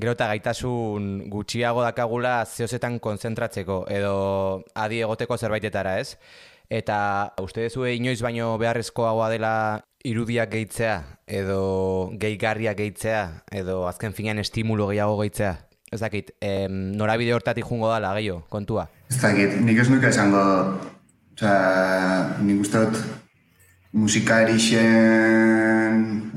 gero 0.00 0.14
eta 0.16 0.28
gaitasun 0.30 1.28
gutxiago 1.30 1.82
dakagula 1.84 2.44
zehozetan 2.46 2.98
konzentratzeko, 3.02 3.84
edo 3.90 4.64
adi 4.74 5.02
egoteko 5.04 5.36
zerbaitetara, 5.36 5.98
ez? 6.00 6.16
Eta 6.70 7.34
uste 7.42 7.66
duzu 7.66 7.88
inoiz 7.90 8.20
baino 8.22 8.52
beharrezkoagoa 8.58 9.30
dela 9.32 9.54
irudiak 10.06 10.52
gehitzea, 10.52 11.00
edo 11.26 12.12
gehigarriak 12.20 12.78
gehitzea, 12.78 13.24
edo 13.52 13.82
azken 13.90 14.14
finean 14.16 14.38
estimulo 14.38 14.86
gehiago 14.92 15.18
gehitzea? 15.20 15.56
Ez 15.90 15.98
dakit, 16.00 16.30
em, 16.40 16.92
norabide 16.96 17.34
hortatik 17.34 17.66
jungo 17.66 17.90
dala 17.90 18.14
gehiago, 18.14 18.44
kontua? 18.48 18.86
Ez 19.10 19.18
dakit, 19.20 19.58
nik 19.66 19.82
ez 19.82 19.88
nuke 19.90 20.08
esango, 20.08 20.44
oza, 21.34 21.56
nik 22.46 22.62
uste 22.62 22.86
dut 22.86 23.02
musikari 23.92 24.56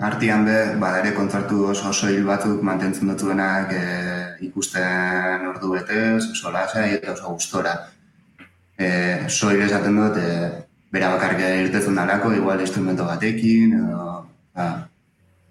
artian 0.02 0.46
be, 0.46 0.76
ba, 0.82 0.98
ere 1.00 1.14
kontzertu 1.14 1.68
oso 1.70 1.90
oso 1.90 2.08
hil 2.10 2.26
batzuk 2.26 2.62
mantentzen 2.66 3.08
dutuenak 3.08 3.72
e, 3.72 3.84
ikusten 4.48 5.46
ordu 5.48 5.74
betez, 5.78 6.32
oso 6.32 6.52
lasai 6.52 6.96
eta 6.96 7.14
oso 7.14 7.36
gustora 7.38 7.76
e, 8.78 9.30
soil 9.30 9.62
esaten 9.62 9.96
dut, 9.96 10.18
e, 10.18 10.50
bera 10.94 11.14
bakarrik 11.16 11.44
irtetzen 11.68 11.96
dalako, 11.96 12.34
igual 12.34 12.62
instrumento 12.62 13.06
batekin, 13.06 13.78
edo, 13.80 14.26
ba, 14.56 14.68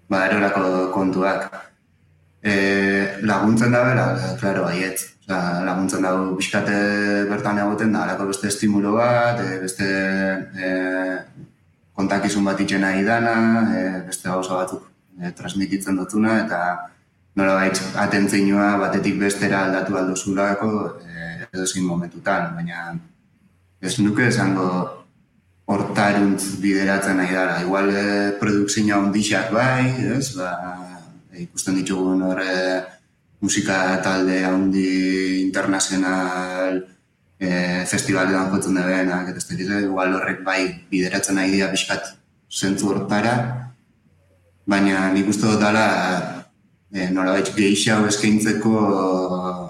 ba 0.09 0.25
erorako 0.27 0.91
kontuak. 0.93 1.47
E, 2.43 2.53
laguntzen 3.23 3.71
da 3.71 3.83
bera, 3.87 4.05
klaro, 4.39 4.67
baietz. 4.67 5.09
Osa, 5.23 5.63
laguntzen 5.63 6.03
dago 6.03 6.33
biskate 6.35 6.75
bertan 7.29 7.61
egoten 7.63 7.93
da, 7.95 8.03
alako 8.03 8.27
beste 8.33 8.49
estimulo 8.51 8.97
bat, 8.97 9.39
e, 9.39 9.59
beste 9.63 9.87
e, 10.59 10.71
kontakizun 11.97 12.45
bat 12.45 12.59
itxena 12.59 12.95
idana, 12.99 13.35
e, 13.69 13.83
beste 14.07 14.29
gauza 14.29 14.57
batzuk 14.61 14.87
e, 15.19 15.31
transmititzen 15.37 15.97
dutuna, 15.99 16.39
eta 16.45 16.59
nola 17.37 17.55
baitz 17.59 17.79
atentzeinua 18.05 18.73
batetik 18.81 19.19
bestera 19.21 19.63
aldatu 19.67 19.97
aldo 19.97 20.15
zulako, 20.15 20.71
e, 21.01 21.47
edo 21.51 21.65
zein 21.67 21.85
momentutan, 21.85 22.53
baina 22.57 22.93
ez 23.83 23.97
nuke 23.99 24.27
esango 24.29 24.67
hortaruntz 25.65 26.57
bideratzen 26.63 27.17
nahi 27.19 27.35
dara. 27.35 27.61
Igual 27.63 27.91
e, 27.93 28.07
produkzioa 28.39 28.99
ondixak 29.05 29.53
bai, 29.53 29.93
ez? 30.17 30.33
Ba, 30.37 30.51
ikusten 31.43 31.77
ditugun 31.79 32.21
horre 32.29 32.55
musika 33.43 33.99
talde 34.03 34.43
handi 34.47 34.87
internazional 35.43 36.79
e, 37.43 37.85
festivaletan 37.89 38.51
jotzen 38.53 38.79
debenak, 38.79 39.31
eta 39.31 39.41
ez 39.41 39.57
dira, 39.59 39.81
igual 39.83 40.15
horrek 40.19 40.43
bai 40.47 40.61
bideratzen 40.91 41.39
nahi 41.39 41.51
dira 41.51 41.69
bizkat 41.73 42.13
zentzu 42.53 42.93
hortara, 42.93 43.35
baina 44.69 45.09
nik 45.13 45.27
uste 45.33 45.49
dut 45.49 45.61
dala 45.61 45.85
e, 46.93 47.09
nola 47.11 47.35
baitz 47.35 47.51
gehiago 47.57 48.07
eskaintzeko 48.11 48.73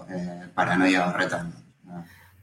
e, 0.09 0.24
paranoia 0.55 1.09
horretan. 1.09 1.51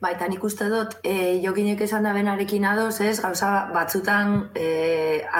Bai, 0.00 0.14
eta 0.14 0.26
nik 0.32 0.44
uste 0.48 0.64
dut, 0.72 0.94
e, 1.04 1.36
jokinek 1.44 1.82
esan 1.84 2.06
da 2.08 2.14
benarekin 2.16 2.64
adoz, 2.64 3.02
ez, 3.04 3.18
gauza 3.20 3.50
batzutan 3.74 4.30
e, 4.56 4.68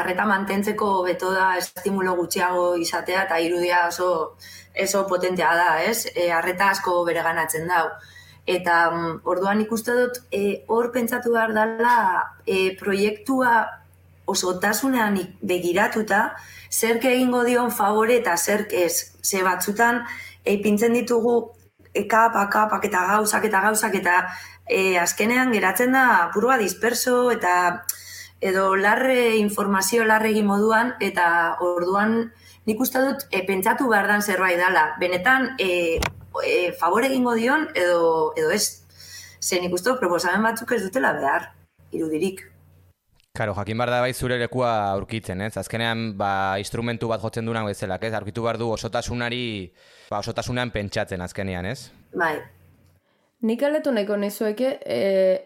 arreta 0.03 0.27
mantentzeko 0.29 0.91
beto 1.07 1.31
da 1.33 1.55
estimulo 1.57 2.13
gutxiago 2.19 2.75
izatea 2.77 3.23
eta 3.25 3.39
irudia 3.41 3.87
oso, 3.89 4.11
oso 4.85 5.07
potentea 5.09 5.55
da, 5.57 5.71
ez, 5.81 6.05
e, 6.13 6.29
arreta 6.37 6.69
asko 6.75 6.99
bere 7.09 7.25
ganatzen 7.25 7.73
dau. 7.73 7.87
Eta 8.51 8.79
mm, 8.91 9.21
orduan 9.31 9.61
ikuste 9.63 9.95
dut, 9.95 10.23
e, 10.35 10.65
hor 10.69 10.91
pentsatu 10.95 11.35
behar 11.37 11.55
dela 11.55 11.95
e, 12.47 12.75
proiektua 12.81 13.53
osotasunean 14.31 15.17
ik- 15.21 15.39
begiratuta, 15.43 16.35
zerk 16.71 17.05
egingo 17.11 17.45
dion 17.45 17.71
favore 17.71 18.19
eta 18.21 18.37
zerk 18.37 18.73
ez. 18.73 19.17
Ze 19.23 19.43
batzutan, 19.47 20.05
eipintzen 20.45 20.95
ditugu 20.99 21.37
e, 21.95 22.07
kapa, 22.09 22.47
kapak 22.51 22.85
eta 22.91 23.07
gauzak 23.15 23.47
eta 23.51 23.63
gauzak 23.69 23.97
eta 24.01 24.21
e, 24.67 24.99
azkenean 24.99 25.53
geratzen 25.53 25.93
da 25.93 26.31
purua 26.35 26.59
disperso 26.59 27.31
eta 27.31 27.85
edo 28.41 28.75
larre 28.77 29.37
informazio 29.37 30.05
larregi 30.09 30.43
moduan 30.43 30.95
eta 31.01 31.57
orduan 31.61 32.33
nik 32.67 32.81
uste 32.81 33.03
dut 33.05 33.27
e, 33.31 33.43
pentsatu 33.47 33.89
behar 33.91 34.09
dan 34.09 34.23
zerbait 34.23 34.59
dela. 34.59 34.95
Benetan 35.01 35.55
e, 35.59 35.99
e, 36.45 36.73
favore 36.79 37.11
egingo 37.11 37.35
dion 37.35 37.69
edo, 37.75 38.33
edo 38.37 38.51
ez. 38.55 38.87
Ze 39.41 39.61
nik 39.61 39.75
uste 39.75 39.91
dut 39.91 40.01
proposamen 40.03 40.43
batzuk 40.45 40.73
ez 40.77 40.83
dutela 40.85 41.13
behar, 41.17 41.51
irudirik. 41.97 42.45
Karo, 43.37 43.55
jakin 43.55 43.79
behar 43.79 43.93
da 43.95 44.01
bai 44.03 44.13
zure 44.13 44.37
lekua 44.41 44.71
aurkitzen, 44.91 45.41
ez? 45.47 45.55
Azkenean, 45.57 46.11
ba, 46.19 46.59
instrumentu 46.59 47.09
bat 47.09 47.23
jotzen 47.23 47.47
duenak 47.47 47.69
bezalak, 47.71 48.05
ez? 48.05 48.13
Aurkitu 48.19 48.43
behar 48.43 48.59
du 48.59 48.69
osotasunari, 48.75 49.45
ba, 50.11 50.19
osotasunean 50.19 50.73
pentsatzen 50.75 51.23
azkenean, 51.23 51.69
ez? 51.71 51.93
Bai, 52.13 52.35
Nik 53.41 53.63
aletu 53.65 53.89
nahiko 53.89 54.19
nizueke 54.21 54.71
e, 54.85 54.97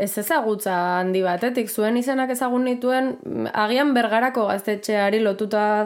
ez 0.02 0.08
ezagutza 0.18 0.72
handi 0.96 1.20
batetik, 1.22 1.68
zuen 1.70 1.94
izenak 2.00 2.32
ezagun 2.34 2.64
nituen, 2.66 3.12
mm, 3.22 3.52
agian 3.54 3.92
bergarako 3.94 4.48
gaztetxeari 4.48 5.20
lotuta 5.22 5.84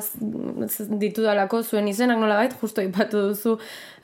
ditudalako 1.03 1.61
zuen 1.63 1.91
izenak 1.93 2.17
nola 2.17 2.39
bait, 2.41 2.55
justo 2.63 2.81
ipatu 2.81 3.27
duzu 3.27 3.59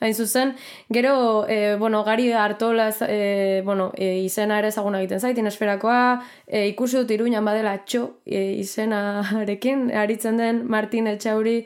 hain 0.05 0.13
zuzen. 0.13 0.53
Gero, 0.93 1.15
e, 1.49 1.77
bueno, 1.81 2.03
gari 2.05 2.29
hartola 2.31 2.91
e, 3.07 3.63
bueno, 3.65 3.89
e, 3.97 4.11
izena 4.27 4.61
ere 4.61 4.69
ezaguna 4.69 5.01
egiten 5.01 5.25
zait, 5.25 5.41
inesferakoa, 5.41 6.21
e, 6.45 6.67
ikusi 6.75 7.01
dut 7.01 7.15
iruñan 7.17 7.49
badela 7.49 7.73
txo 7.89 8.05
e, 8.25 8.51
izenarekin, 8.61 9.89
aritzen 10.05 10.37
den 10.37 10.61
Martin 10.69 11.09
Etxauri 11.15 11.57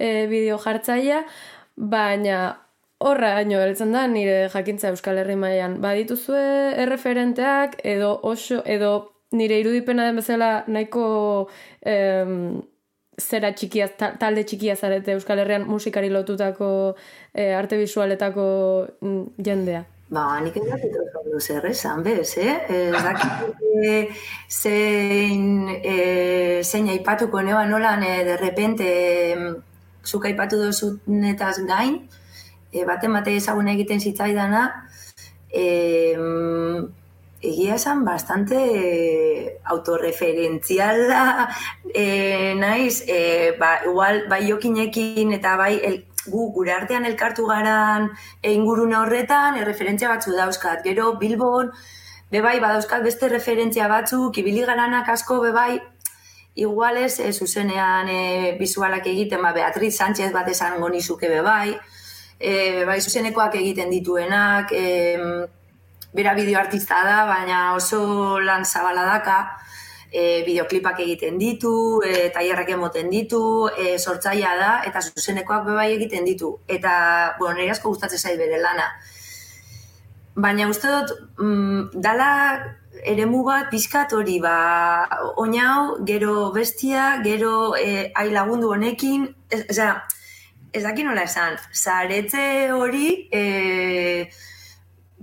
e, 0.00 0.26
bideo 0.26 0.58
jartzaia, 0.58 1.22
baina 1.76 2.63
horra 3.04 3.34
haino 3.38 3.58
heltzen 3.60 3.92
da 3.92 4.06
nire 4.08 4.48
jakintza 4.52 4.88
Euskal 4.94 5.18
Herri 5.20 5.36
mailan. 5.36 5.78
Badituzue 5.84 6.44
erreferenteak 6.84 7.78
edo 7.84 8.14
oso 8.22 8.62
edo 8.64 8.92
nire 9.36 9.58
irudipena 9.60 10.06
den 10.08 10.16
bezala 10.20 10.64
nahiko 10.66 11.48
em, 11.82 12.62
zera 13.20 13.50
txikia, 13.54 13.88
ta- 13.98 14.12
talde 14.18 14.44
txikia 14.48 14.76
zarete 14.76 15.12
Euskal 15.18 15.38
Herrian 15.42 15.66
musikari 15.68 16.08
lotutako 16.10 16.68
eh, 17.34 17.52
arte 17.58 17.76
visualetako 17.78 18.46
mm, 19.00 19.24
jendea. 19.46 19.84
Ba, 20.14 20.24
nik 20.44 20.56
ez 20.60 20.64
dakit 20.68 20.96
oso 21.00 21.40
zer 21.40 21.64
esan, 21.70 22.02
bez, 22.06 22.36
eh? 22.38 22.56
Ez 22.70 23.02
dakit 23.02 23.54
eh, 23.84 24.08
zein, 24.48 25.68
eh, 25.82 26.60
zein 26.62 26.88
aipatuko 26.92 27.42
neba 27.42 27.64
nolan 27.66 28.02
eh, 28.06 28.20
de 28.24 28.36
repente 28.36 28.86
em, 29.32 29.46
zuk 30.04 30.26
aipatu 30.28 30.58
dozunetaz 30.60 31.56
gain, 31.66 31.98
eh, 32.74 32.84
bate 32.84 33.08
mate 33.08 33.36
ezaguna 33.36 33.72
egiten 33.72 34.00
zitzaidana, 34.00 34.66
eh, 35.50 36.18
egia 37.44 37.74
esan 37.76 38.04
bastante 38.04 38.56
eh, 38.56 39.60
autorreferentziala 39.64 41.48
eh, 41.94 42.54
naiz, 42.56 43.04
eh, 43.06 43.54
ba, 43.60 43.78
igual 43.84 44.26
bai 44.28 44.42
jokinekin 44.48 45.32
eta 45.38 45.56
bai 45.60 45.78
el, 45.82 46.02
gu 46.26 46.50
gure 46.52 46.72
artean 46.72 47.04
elkartu 47.04 47.46
garan 47.46 48.10
e, 48.42 48.52
ingurune 48.52 48.96
horretan, 48.96 49.58
erreferentzia 49.60 50.08
batzu 50.08 50.32
dauzkat. 50.36 50.82
Gero 50.84 51.14
Bilbon, 51.20 51.72
bebai 52.32 52.58
badauzkat 52.60 53.04
beste 53.04 53.28
referentzia 53.28 53.88
batzuk, 53.92 54.38
ibili 54.40 54.64
garanak 54.64 55.08
asko 55.12 55.40
bebai, 55.42 55.80
igual 56.54 56.96
ez, 57.02 57.18
e, 57.20 57.32
zuzenean 57.32 58.08
e, 58.08 58.22
bizualak 58.60 59.06
egiten, 59.10 59.42
ba, 59.42 59.52
Beatriz 59.52 59.96
Sánchez 59.98 60.32
bat 60.32 60.48
esango 60.48 60.88
nizuke 60.88 61.28
bebai, 61.28 61.76
e, 62.44 62.54
bebai 62.80 63.00
zuzenekoak 63.00 63.56
egiten 63.60 63.90
dituenak, 63.92 64.72
e, 64.72 64.84
bera 66.14 66.34
bideoartista 66.36 67.00
da, 67.06 67.18
baina 67.26 67.60
oso 67.74 68.38
lan 68.44 68.64
zabala 68.64 69.06
daka, 69.08 69.38
e, 70.12 70.44
bideoklipak 70.46 71.00
egiten 71.06 71.40
ditu, 71.40 71.74
e, 72.06 72.28
tailerrak 72.36 72.70
emoten 72.76 73.10
ditu, 73.10 73.42
e, 73.72 73.96
sortzailea 73.98 74.54
da, 74.60 74.70
eta 74.86 75.02
zuzenekoak 75.02 75.66
bebai 75.72 75.90
egiten 75.96 76.28
ditu. 76.28 76.54
Eta, 76.68 76.94
bueno, 77.40 77.58
nire 77.58 77.74
asko 77.74 77.90
gustatzen 77.90 78.20
zait 78.22 78.38
bere 78.38 78.60
lana. 78.62 78.92
Baina 80.36 80.68
uste 80.70 80.90
dut, 80.90 81.12
mm, 81.38 82.00
dala 82.02 82.30
eremu 83.04 83.42
bat 83.46 83.70
pizkat 83.70 84.12
hori, 84.14 84.38
ba, 84.42 84.54
oinau, 85.42 85.98
gero 86.06 86.50
bestia, 86.54 87.20
gero 87.24 87.74
e, 87.76 88.10
ai 88.14 88.28
lagundu 88.30 88.70
honekin, 88.74 89.28
ez, 89.50 89.64
ez, 89.68 89.78
ez 90.74 90.82
dakit 90.82 91.06
nola 91.06 91.22
esan, 91.22 91.56
zaretze 91.72 92.44
hori, 92.74 93.28
e, 93.30 94.28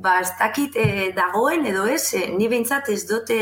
ba, 0.02 0.20
ez 0.22 0.32
dakit 0.40 0.78
e, 0.80 0.86
dagoen 1.16 1.66
edo 1.68 1.86
ez, 1.92 2.14
e, 2.16 2.28
ni 2.38 2.48
behintzat 2.52 2.90
ez 2.94 3.02
dute 3.10 3.40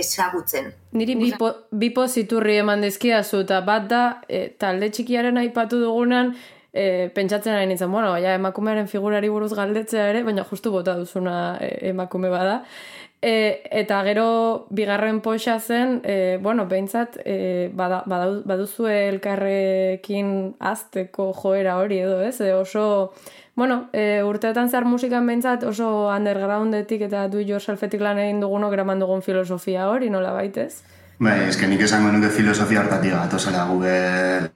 ezagutzen. 0.00 0.72
Niri 0.98 1.16
bi, 1.20 1.30
po, 1.38 1.52
bi 1.70 1.92
poziturri 1.94 2.58
eman 2.64 2.82
dizkidazu 2.84 3.44
eta 3.46 3.62
bat 3.66 3.86
da 3.90 4.02
e, 4.28 4.48
talde 4.58 4.90
txikiaren 4.92 5.38
aipatu 5.44 5.80
dugunan 5.84 6.34
e, 6.72 7.10
pentsatzen 7.14 7.54
ari 7.54 7.66
nintzen, 7.66 7.92
bueno, 7.92 8.14
ja, 8.18 8.34
emakumearen 8.34 8.88
figurari 8.88 9.28
buruz 9.28 9.52
galdetzea 9.54 10.08
ere, 10.10 10.22
baina 10.24 10.44
justu 10.48 10.72
bota 10.72 10.96
duzuna 10.96 11.58
e, 11.60 11.90
emakume 11.90 12.30
bada. 12.32 12.62
E, 13.22 13.62
eta 13.70 14.00
gero 14.02 14.66
bigarren 14.74 15.20
poxa 15.22 15.60
zen, 15.60 16.00
e, 16.02 16.38
bueno, 16.42 16.66
behintzat 16.66 17.20
e, 17.24 17.70
bada, 17.72 18.02
badau- 18.10 18.42
baduzue 18.44 18.96
elkarrekin 19.12 20.56
azteko 20.58 21.32
joera 21.32 21.76
hori 21.78 22.00
edo, 22.02 22.20
ez? 22.24 22.40
E, 22.40 22.52
oso, 22.54 23.12
bueno, 23.54 23.88
e, 23.92 24.22
urteetan 24.26 24.68
zehar 24.72 24.84
musikan 24.90 25.26
behintzat 25.28 25.62
oso 25.68 26.08
undergroundetik 26.10 27.06
eta 27.06 27.28
du 27.28 27.38
yourselfetik 27.38 28.00
lan 28.00 28.18
egin 28.18 28.40
dugunok 28.42 28.72
eraman 28.74 28.98
dugun 28.98 29.22
filosofia 29.22 29.86
hori, 29.92 30.10
nola 30.10 30.32
baitez? 30.34 30.82
Bai, 31.22 31.36
eske 31.46 31.68
nik 31.70 31.84
esango 31.86 32.08
nuke 32.10 32.32
filosofia 32.34 32.80
hortatik 32.80 33.12
gatozela 33.14 33.62
gube 33.68 33.90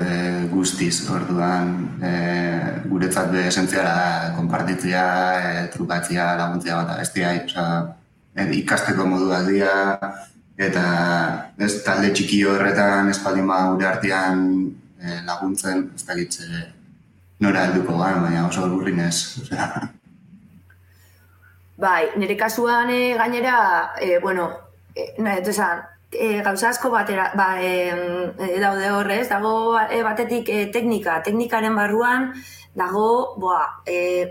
e, 0.02 0.14
guztiz, 0.50 1.04
orduan 1.14 1.68
e, 2.02 2.10
guretzat 2.90 3.30
be 3.30 3.44
esentziala 3.46 3.92
da, 3.94 4.32
konpartitzea, 4.34 5.04
e, 5.38 5.62
trukatzea, 5.76 6.26
laguntzea 6.40 6.80
bat 6.80 6.98
bestia, 7.04 7.30
osea, 7.44 7.68
e, 8.34 8.48
ikasteko 8.64 9.06
modu 9.06 9.30
bat 9.30 9.46
dira, 9.46 9.70
eta 10.58 10.84
ez 11.68 11.72
talde 11.86 12.10
txiki 12.10 12.42
horretan 12.50 13.14
espaldin 13.14 13.46
gure 13.46 13.86
artean 13.94 14.46
e, 14.98 15.22
laguntzen, 15.30 15.90
ez 15.94 16.02
dakit 16.10 16.40
ze 16.40 16.66
nora 17.46 17.68
helduko 17.68 17.94
gan, 18.02 18.24
baina 18.26 18.46
oso 18.48 18.66
urrin 18.66 19.04
ez, 19.06 19.18
Bai, 21.78 22.08
nire 22.16 22.34
kasuan 22.34 22.90
e, 22.90 23.14
gainera, 23.14 23.58
e, 24.00 24.18
bueno, 24.18 24.50
e, 24.96 25.12
nahi 25.22 25.46
esan, 25.46 25.92
e, 26.18 26.42
gauza 26.42 26.70
asko 26.70 26.90
batera, 26.90 27.30
ba, 27.36 27.48
e, 27.62 27.92
daude 28.60 28.90
horrez, 28.90 29.28
dago 29.28 29.78
e, 29.78 30.02
batetik 30.02 30.48
e, 30.48 30.66
teknika, 30.72 31.20
teknikaren 31.26 31.76
barruan 31.76 32.32
dago, 32.76 33.34
boa, 33.40 33.82
e, 33.86 34.30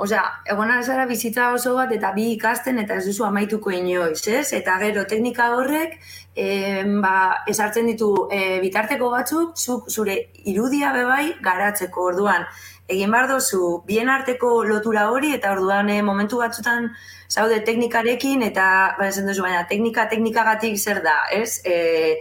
Osea, 0.00 0.22
egon 0.46 0.70
zara 0.82 1.04
bizitza 1.04 1.50
oso 1.52 1.74
bat 1.74 1.90
eta 1.92 2.12
bi 2.14 2.28
ikasten 2.32 2.78
eta 2.78 2.96
ez 3.00 3.06
duzu 3.08 3.24
amaituko 3.26 3.72
inoiz, 3.74 4.22
ez? 4.28 4.52
Eta 4.56 4.78
gero 4.78 5.02
teknika 5.04 5.48
horrek 5.56 5.96
e, 6.34 6.84
ba, 7.02 7.42
esartzen 7.50 7.90
ditu 7.90 8.08
e, 8.30 8.60
bitarteko 8.62 9.10
batzuk, 9.10 9.58
zuk 9.58 9.90
zure 9.90 10.16
irudia 10.46 10.92
bebai 10.94 11.34
garatzeko 11.42 12.06
orduan. 12.12 12.46
Egin 12.90 13.12
behar 13.14 13.28
dozu 13.30 13.82
bien 13.86 14.08
arteko 14.10 14.64
lotura 14.66 15.06
hori 15.14 15.32
eta 15.36 15.52
orduan 15.54 15.90
e, 15.90 16.00
momentu 16.02 16.40
batzutan 16.42 16.90
zaude 17.28 17.60
teknikarekin 17.66 18.42
eta 18.42 18.66
ba, 18.98 19.08
esan 19.08 19.28
duzu, 19.30 19.44
baina 19.46 19.66
teknika 19.70 20.08
teknikagatik 20.10 20.78
zer 20.78 21.02
da, 21.04 21.16
ez? 21.30 21.60
E, 21.64 22.20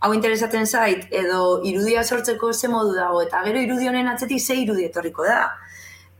hau 0.00 0.12
interesatzen 0.16 0.66
zait 0.66 1.06
edo 1.22 1.60
irudia 1.68 2.02
sortzeko 2.02 2.52
ze 2.52 2.68
modu 2.72 2.96
dago 2.96 3.20
eta 3.22 3.42
gero 3.46 3.60
irudi 3.66 3.88
honen 3.88 4.08
atzetik 4.08 4.40
ze 4.40 4.56
irudi 4.64 4.88
etorriko 4.88 5.28
da. 5.28 5.44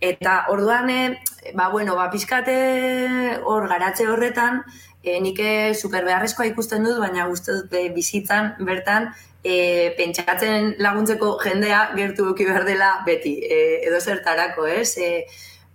Eta 0.01 0.37
orduan, 0.53 0.91
e, 0.91 1.53
ba, 1.55 1.69
bueno, 1.73 1.97
ba, 1.97 2.07
pizkate 2.13 2.55
hor 3.45 3.67
garatze 3.69 4.07
horretan, 4.09 4.63
e, 5.03 5.19
nik 5.21 5.41
eh, 5.41 5.75
super 5.75 6.05
beharrezkoa 6.05 6.47
ikusten 6.53 6.85
dut, 6.85 7.01
baina 7.03 7.27
uste 7.29 7.57
dut 7.59 7.77
bizitzan, 7.95 8.55
bertan, 8.69 9.11
e, 9.45 9.95
pentsatzen 9.99 10.75
laguntzeko 10.79 11.37
jendea 11.43 11.83
gertu 11.97 12.29
eduki 12.29 12.47
behar 12.49 12.67
dela 12.69 12.91
beti, 13.07 13.37
e, 13.45 13.61
edo 13.89 14.01
zertarako, 14.01 14.67
ez? 14.67 14.97
E, 14.99 15.27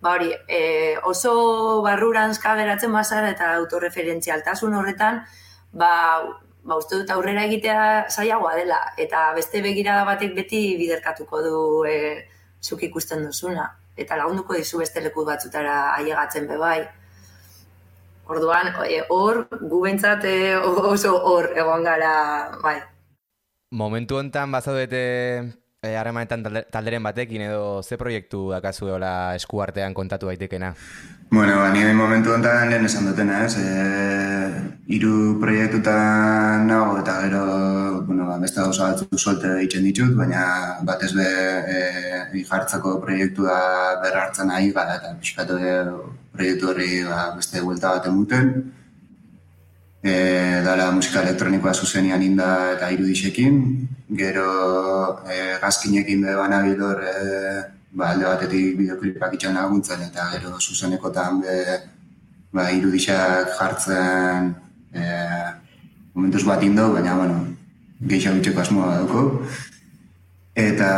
ba 0.02 0.16
hori, 0.16 0.32
e, 0.48 0.98
oso 1.04 1.82
barruranzka 1.86 2.56
geratzen 2.60 2.94
bazara 2.94 3.32
eta 3.34 3.54
autorreferentzialtasun 3.62 4.76
horretan, 4.80 5.24
ba, 5.74 5.94
ba 6.64 6.78
uste 6.82 7.00
dut 7.02 7.16
aurrera 7.16 7.46
egitea 7.50 7.88
zailagoa 8.10 8.54
dela, 8.60 8.82
eta 8.98 9.32
beste 9.38 9.64
begirada 9.66 10.06
batek 10.06 10.36
beti 10.36 10.68
biderkatuko 10.82 11.42
du 11.48 11.66
e, 11.90 11.98
zuk 12.62 12.84
ikusten 12.84 13.26
duzuna 13.26 13.72
eta 13.96 14.18
lagunduko 14.20 14.56
dizu 14.60 14.82
beste 14.84 15.02
leku 15.04 15.26
batzutara 15.28 15.76
ailegatzen 15.96 16.48
be 16.50 16.58
bai. 16.60 16.80
Orduan, 18.28 18.72
e, 18.90 19.04
hor, 19.14 19.46
gu 19.62 19.82
bentsat 19.84 20.26
e, 20.28 20.36
oso 20.58 21.14
hor 21.30 21.52
egon 21.56 21.86
gara, 21.86 22.12
bai. 22.64 22.80
Momentu 23.72 24.18
hontan 24.18 24.52
bazaudete 24.52 25.02
eh, 25.82 25.96
harremanetan 25.98 26.44
talde- 26.46 26.66
talderen 26.72 27.04
batekin 27.04 27.42
edo 27.48 27.82
ze 27.84 27.98
proiektu 27.98 28.52
dakazu 28.52 28.92
hola 28.94 29.36
eskuartean 29.36 29.94
kontatu 29.94 30.28
daitekena? 30.28 30.76
Bueno, 31.32 31.58
ba, 31.58 31.72
nire 31.74 31.94
momentu 31.94 32.32
honetan 32.32 32.70
lehen 32.70 32.86
esan 32.86 33.08
dutena, 33.10 33.40
ez? 33.46 33.58
E, 33.58 33.66
iru 34.96 35.40
proiektutan 35.42 36.68
nago 36.70 37.00
eta 37.02 37.16
gero, 37.24 37.42
bueno, 38.06 38.28
ba, 38.30 38.38
beste 38.38 38.62
gauza 38.62 38.92
batzuk 38.92 39.18
solte 39.18 39.50
egiten 39.58 39.84
ditut, 39.90 40.14
baina 40.16 40.46
batez 40.86 41.12
be 41.18 41.26
e, 41.26 42.46
jartzeko 42.46 43.00
proiektua 43.02 43.58
berrartzen 44.04 44.54
ari 44.54 44.72
gara 44.72 45.00
eta 45.02 45.16
pixkatu 45.20 45.58
e, 45.58 45.76
proiektu 46.38 46.70
horri 46.70 47.04
ba, 47.10 47.32
beste 47.36 47.66
buelta 47.66 47.98
bat 47.98 48.08
emuten. 48.14 48.54
E, 50.06 50.62
dala 50.62 50.92
musika 50.94 51.24
elektronikoa 51.26 51.72
zuzenian 51.74 52.22
inda 52.22 52.50
eta 52.76 52.92
irudisekin, 52.94 53.56
gero 54.20 54.50
e, 55.26 55.38
gazkinekin 55.64 56.22
be 56.22 56.36
banabilor 56.38 57.02
e, 57.02 57.16
ba, 57.98 58.12
alde 58.12 58.28
batetik 58.28 58.78
bideoklipak 58.78 59.34
itxan 59.34 59.58
laguntzen 59.58 60.04
eta 60.06 60.28
gero 60.36 60.60
zuzenekotan 60.60 61.42
be 61.42 61.56
ba, 62.54 62.70
irudisak 62.70 63.56
jartzen 63.58 64.54
e, 64.94 65.04
momentuz 66.14 66.44
bat 66.46 66.62
indo, 66.64 66.92
baina 66.94 67.18
bueno, 67.18 67.42
gehiago 68.06 68.38
bitxeko 68.38 68.62
asmoa 68.62 68.92
dauko. 69.00 69.24
Eta 70.56 70.92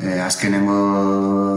e, 0.00 0.18
azkenengo 0.24 0.80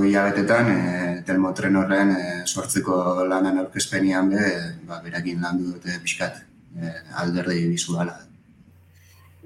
hilabetetan 0.04 0.76
e, 0.76 0.97
Telmotren 1.28 1.76
horren 1.76 2.14
e, 2.16 2.22
sortzeko 2.48 3.26
lanan 3.28 3.60
aurkezpenian 3.64 4.30
be, 4.32 4.44
ba, 4.88 5.02
berakin 5.04 5.42
landu 5.44 5.74
dute 5.74 5.98
pixkat 6.04 6.40
e, 6.80 6.94
alderdi 7.22 7.66
bizuala. 7.74 8.16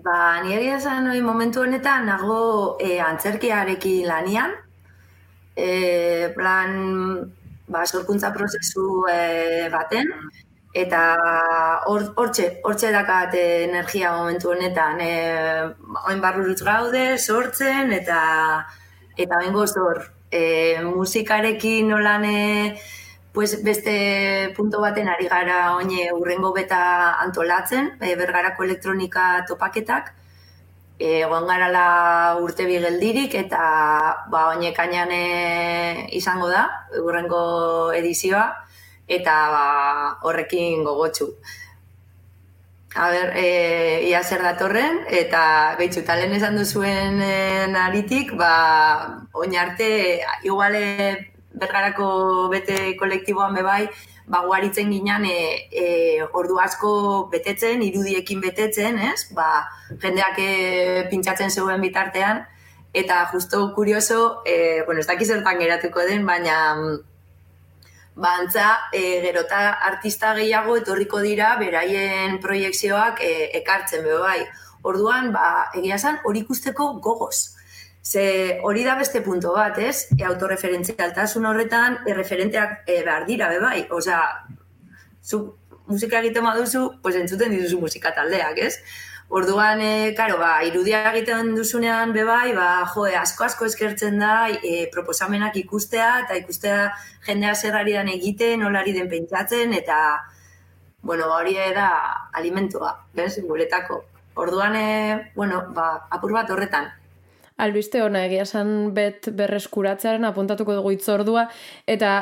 Ba, 0.06 0.42
nire 0.44 0.62
egia 0.62 0.78
esan 0.78 1.10
momentu 1.26 1.62
honetan 1.66 2.06
nago 2.10 2.78
e, 2.82 3.00
antzerkiarekin 3.06 4.08
lanian. 4.10 4.54
E, 5.56 6.30
plan, 6.38 6.78
ba, 7.68 7.84
sorkuntza 7.86 8.32
prozesu 8.34 9.04
e, 9.12 9.68
baten. 9.74 10.10
Eta 10.74 11.02
hor- 11.92 12.14
hortxe, 12.16 12.48
hortxe 12.64 12.94
dakat 12.96 13.36
e, 13.36 13.46
energia 13.66 14.14
momentu 14.18 14.54
honetan. 14.54 15.02
E, 15.02 15.12
oin 16.08 16.22
barrurutz 16.24 16.62
gaude, 16.64 17.06
sortzen, 17.20 17.92
eta 17.98 18.22
eta 19.18 19.38
bengo 19.44 19.68
zor. 19.68 20.06
E, 20.32 20.82
musikarekin 20.84 21.90
nolan 21.90 22.26
e, 22.26 22.80
pues 23.34 23.64
beste 23.64 24.54
punto 24.56 24.82
baten 24.82 25.08
ari 25.10 25.28
gara 25.28 25.76
oine 25.76 26.12
urrengo 26.14 26.54
beta 26.54 27.20
antolatzen, 27.24 27.92
e, 28.02 28.16
bergarako 28.16 28.64
elektronika 28.64 29.46
topaketak, 29.48 30.14
egon 31.02 31.48
garala 31.50 32.38
urte 32.40 32.66
bi 32.70 32.80
geldirik 32.80 33.36
eta 33.36 33.62
ba 34.32 34.48
oine 34.56 34.74
kainan 34.74 35.12
izango 36.12 36.50
da, 36.50 36.68
urrengo 37.02 37.92
edizioa, 37.94 38.46
eta 39.08 39.36
ba, 39.52 39.66
horrekin 40.24 40.84
gogotsu. 40.88 41.34
A 42.94 43.10
ber, 43.10 43.32
e, 43.38 44.04
ia 44.10 44.22
zer 44.24 44.42
datorren, 44.44 45.06
eta 45.08 45.42
behitzu, 45.80 46.04
talen 46.04 46.34
esan 46.36 46.58
duzuen 46.60 47.22
e, 47.24 47.68
naritik, 47.72 48.34
ba, 48.36 49.24
oin 49.32 49.56
arte, 49.56 50.20
iguale 50.44 50.82
bergarako 51.56 52.50
bete 52.52 52.98
kolektiboan 53.00 53.56
bebai, 53.56 53.86
ba, 54.28 54.42
guaritzen 54.44 54.92
ginen 54.92 55.24
e, 55.30 55.38
e, 55.72 55.86
ordu 56.36 56.60
asko 56.60 56.92
betetzen, 57.32 57.84
irudiekin 57.88 58.44
betetzen, 58.44 59.00
ez? 59.00 59.30
Ba, 59.38 59.70
jendeak 60.04 60.44
e, 60.44 60.52
pintxatzen 61.14 61.52
zeuen 61.52 61.80
bitartean, 61.88 62.44
eta 62.92 63.24
justo 63.32 63.70
kurioso, 63.74 64.42
e, 64.44 64.84
bueno, 64.84 65.00
ez 65.00 65.08
dakiz 65.08 65.30
zertan 65.32 65.64
geratuko 65.64 66.04
den, 66.12 66.28
baina 66.28 66.76
ba, 68.22 68.36
antza, 68.38 68.68
e, 68.94 69.20
gerota 69.24 69.62
artista 69.90 70.36
gehiago 70.38 70.78
etorriko 70.78 71.22
dira 71.26 71.56
beraien 71.60 72.38
proiekzioak 72.44 73.24
e, 73.26 73.32
ekartzen 73.62 74.06
be 74.06 74.20
bai. 74.22 74.40
Orduan, 74.92 75.32
ba, 75.34 75.48
egia 75.78 75.98
esan, 75.98 76.20
hori 76.26 76.46
ikusteko 76.46 76.94
gogoz. 77.08 77.56
Ze 78.02 78.60
hori 78.66 78.84
da 78.86 78.96
beste 78.98 79.22
punto 79.26 79.54
bat, 79.54 79.78
ez? 79.78 80.08
E, 80.18 80.24
autorreferentzialtasun 80.30 81.50
horretan, 81.50 82.00
e, 82.06 82.14
referenteak 82.18 82.84
e, 82.86 83.02
behar 83.08 83.26
dira, 83.26 83.50
be 83.50 83.60
bai. 83.62 83.80
Osea, 83.98 84.22
zu 85.22 85.42
musika 85.88 86.22
egiten 86.22 86.46
baduzu, 86.46 86.88
pues 87.02 87.16
entzuten 87.20 87.58
dituzu 87.58 87.82
musika 87.82 88.14
taldeak, 88.16 88.62
ez? 88.70 88.76
Orduan, 89.32 89.80
e, 89.80 90.12
karo, 90.12 90.36
ba, 90.42 90.50
irudia 90.68 91.06
egiten 91.14 91.54
duzunean 91.56 92.10
bebai, 92.12 92.52
ba, 92.52 92.66
jo, 92.92 93.06
e, 93.08 93.14
asko 93.16 93.46
asko 93.46 93.68
eskertzen 93.70 94.18
da 94.20 94.34
e, 94.52 94.90
proposamenak 94.92 95.56
ikustea, 95.62 96.10
eta 96.26 96.36
ikustea 96.36 96.82
jendea 97.30 97.54
zer 97.56 97.78
ari 97.80 97.96
dan 97.96 98.12
egiten, 98.12 98.60
nola 98.60 98.82
ari 98.84 98.92
den 98.98 99.08
pentsatzen, 99.14 99.72
eta, 99.80 100.02
bueno, 101.02 101.30
ba, 101.32 101.38
hori 101.38 101.56
da 101.78 101.88
alimentua, 102.42 102.92
bez, 103.16 103.38
guretako. 103.48 104.04
Orduan, 104.36 104.76
e, 104.76 105.32
bueno, 105.36 105.64
ba, 105.80 105.88
apur 106.12 106.36
bat 106.36 106.52
horretan. 106.52 106.92
Albiste 107.58 108.02
ona 108.02 108.24
egia 108.26 108.46
esan 108.48 108.94
bet 108.96 109.30
berreskuratzearen 109.38 110.26
apuntatuko 110.26 110.74
dugu 110.80 110.94
itzordua 110.96 111.48
eta 111.86 112.14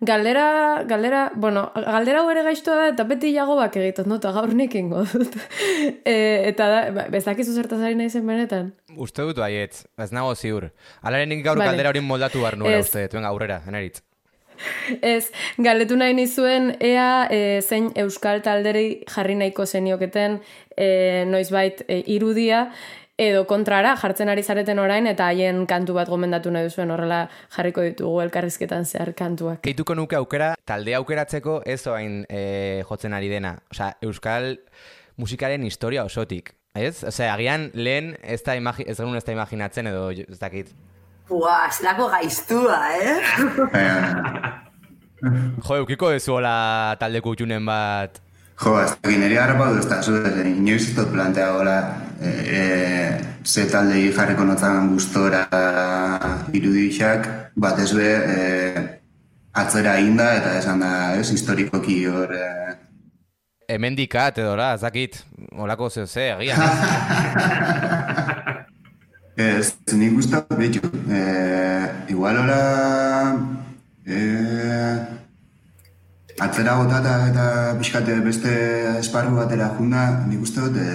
galdera, 0.00 0.84
galdera, 0.88 1.32
bueno, 1.34 1.66
galdera 1.74 2.22
hau 2.22 2.30
ere 2.30 2.44
gaiztoa 2.46 2.76
da 2.76 2.88
eta 2.92 3.04
beti 3.08 3.32
jagobak 3.34 3.76
egiten 3.80 4.08
dut, 4.08 4.22
eta 4.22 4.32
gaur 4.36 4.54
nik 4.54 4.74
ingo 4.78 5.04
dut. 5.12 5.38
e, 6.04 6.16
eta 6.52 6.68
da, 6.70 6.82
ba, 6.94 7.06
bezakizu 7.12 7.54
zertaz 7.54 7.80
ari 7.82 7.98
nahi 7.98 8.10
zen 8.10 8.26
benetan? 8.26 8.72
Uste 8.96 9.26
dut 9.26 9.40
baietz, 9.42 9.86
ez 9.98 10.10
nago 10.14 10.34
ziur. 10.34 10.70
Alaren 11.02 11.34
gaur 11.42 11.58
Vale. 11.58 11.72
kaldera 11.72 11.94
hori 11.94 12.04
moldatu 12.04 12.44
behar 12.44 12.58
nuela 12.60 12.84
uste 12.84 13.08
dut, 13.08 13.24
aurrera, 13.24 13.62
eneritz. 13.66 14.02
Ez, 15.02 15.30
galdetu 15.62 15.96
nahi 15.98 16.14
nizuen 16.18 16.72
ea 16.82 17.28
e, 17.30 17.60
zein 17.62 17.90
euskal 18.02 18.42
talderi 18.42 19.04
jarri 19.10 19.36
nahiko 19.38 19.66
zenioketen 19.66 20.40
e, 20.74 20.88
noizbait 21.30 21.84
e, 21.86 22.00
irudia 22.14 22.68
edo 23.18 23.46
kontrara 23.50 23.96
jartzen 23.98 24.30
ari 24.30 24.44
zareten 24.46 24.78
orain 24.78 25.06
eta 25.10 25.26
haien 25.32 25.64
kantu 25.66 25.96
bat 25.96 26.08
gomendatu 26.08 26.52
nahi 26.54 26.68
duzuen 26.68 26.92
horrela 26.94 27.24
jarriko 27.56 27.82
ditugu 27.82 28.20
elkarrizketan 28.22 28.86
zehar 28.86 29.10
kantuak. 29.18 29.60
Keituko 29.66 29.96
nuke 29.98 30.16
aukera, 30.16 30.52
talde 30.64 30.94
aukeratzeko 31.00 31.60
ez 31.66 31.80
oain 31.90 32.22
e, 32.30 32.84
jotzen 32.88 33.16
ari 33.18 33.30
dena. 33.32 33.56
Osea, 33.74 33.90
euskal 34.06 34.54
musikaren 35.18 35.66
historia 35.66 36.06
osotik. 36.06 36.54
Ez? 36.78 37.02
Osea, 37.02 37.32
agian 37.34 37.72
lehen 37.74 38.14
ez 38.22 38.38
da, 38.46 38.54
imagi, 38.54 38.86
ez 38.86 38.96
genuen 39.00 39.18
ez 39.18 39.26
da 39.26 39.34
imaginatzen 39.34 39.90
edo 39.90 40.12
ez 40.14 40.38
dakit. 40.38 40.70
Bua, 41.28 41.66
zelako 41.74 42.06
gaiztua, 42.14 42.78
eh? 43.02 43.18
Baina, 43.74 44.54
Jo, 45.66 45.80
eukiko 45.80 46.12
dezu 46.14 46.36
hola 46.36 46.94
talde 47.00 47.18
kutxunen 47.24 47.64
bat. 47.66 48.20
Jo, 48.58 48.74
ez 48.82 48.90
dakit, 48.90 49.18
nire 49.20 49.38
harrapa 49.38 49.68
du 49.70 49.78
ez 49.78 49.86
da, 49.86 50.00
zu, 50.02 50.16
inoiz 50.50 50.88
ez 50.88 50.94
dut 50.96 51.12
plantea 51.12 51.50
gola, 51.54 51.76
e, 52.18 52.30
e, 52.58 52.62
ze 53.46 53.68
taldei 53.70 54.08
jarriko 54.16 54.46
notzan 54.48 54.90
gustora 54.90 55.44
irudixak, 56.50 57.28
batez 57.54 57.92
be, 57.94 58.08
e, 58.34 58.86
atzera 59.62 59.98
inda 60.02 60.32
eta 60.40 60.56
esan 60.58 60.82
da, 60.82 60.92
ez, 61.20 61.28
historikoki 61.36 62.00
hor, 62.10 62.34
e, 62.34 62.76
Hemendikat 63.68 64.38
edo, 64.40 64.54
la, 64.56 64.72
ez 64.74 64.80
dakit, 64.80 65.20
holako 65.52 65.90
zeo 65.92 66.06
ze, 66.06 66.30
agian. 66.32 66.56
ez? 69.36 69.74
Nik 69.92 70.16
uste 70.18 70.40
dut 70.40 70.58
betxu. 70.58 70.88
E, 71.12 71.20
igual 72.14 72.40
ora... 72.42 72.58
E, 74.08 74.18
atzera 76.40 76.76
gotata 76.78 77.14
eta 77.30 77.44
pixkate 77.78 78.20
beste 78.22 78.52
esparru 78.98 79.36
batera 79.36 79.68
junda, 79.76 80.02
nik 80.30 80.42
uste 80.46 80.60
dut 80.64 80.76
e, 80.82 80.88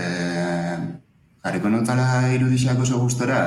jarriko 1.44 1.70
notzala 1.70 2.08
irudixak 2.36 2.80
oso 2.86 3.00
gustora 3.00 3.40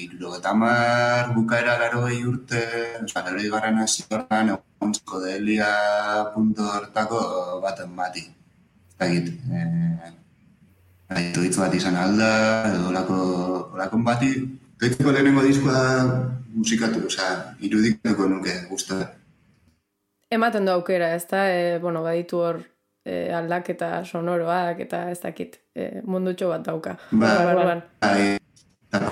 iruro 0.00 0.40
mar 0.56 1.34
bukaera 1.34 1.78
laro 1.78 2.06
gehi 2.06 2.24
urte, 2.24 2.62
oza, 3.04 3.24
laro 3.26 3.50
garran 3.54 3.78
horren 3.80 4.50
egon 4.54 4.92
delia 5.24 5.72
punto 6.34 6.62
hortako 6.62 7.60
baten 7.62 7.96
bati. 7.96 8.24
Ez 8.90 8.96
dakit, 8.98 9.28
e, 9.52 10.12
Aitu 11.14 11.42
hitz 11.44 11.56
bat 11.60 11.74
izan 11.76 11.96
alda, 12.00 12.30
edo 12.70 12.88
olako, 12.88 13.16
olakon 13.76 14.04
bati. 14.04 14.30
Gaitzeko 14.80 15.12
lehenengo 15.12 15.42
diskoa 15.44 15.82
musikatu, 16.54 17.04
osea, 17.06 17.54
irudikako 17.60 18.26
nuke 18.30 18.54
guztua. 18.70 19.04
Ematen 20.34 20.66
du 20.66 20.72
aukera, 20.72 21.14
ez 21.14 21.26
da, 21.30 21.44
e, 21.50 21.78
bueno, 21.78 22.02
baditu 22.02 22.40
hor 22.42 22.58
e, 23.04 23.30
aldaketa 23.38 23.90
sonoroak 24.04 24.80
eta 24.86 25.04
ez 25.12 25.20
dakit 25.22 25.60
e, 25.76 26.00
mundutxo 26.02 26.48
bat 26.50 26.64
dauka. 26.66 26.96
Ba, 27.12 27.30
Barruan. 27.50 27.84
bai, 28.02 28.34
eta 28.88 29.02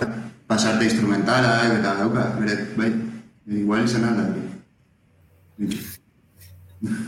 pasarte 0.50 0.88
instrumentalak 0.88 1.78
eta 1.78 1.94
dauka, 2.00 2.26
bere, 2.40 2.58
bai, 2.78 2.90
igual 3.62 3.86
izan 3.86 4.08
alda. 4.10 4.26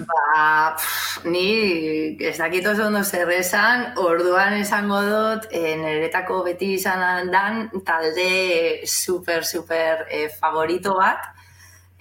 Ba, 0.06 0.76
pff, 0.78 1.24
ni 1.26 1.48
ez 2.22 2.36
dakit 2.38 2.66
oso 2.70 2.86
ondo 2.86 3.02
zer 3.02 3.30
esan, 3.34 3.88
orduan 3.98 4.54
esango 4.60 5.00
dut, 5.08 5.48
e, 5.50 5.74
niretako 5.80 6.44
beti 6.46 6.76
izan 6.78 7.32
dan 7.34 7.64
talde 7.86 8.84
super, 8.86 9.42
super 9.42 10.06
e, 10.06 10.28
favorito 10.38 10.94
bat, 11.00 11.34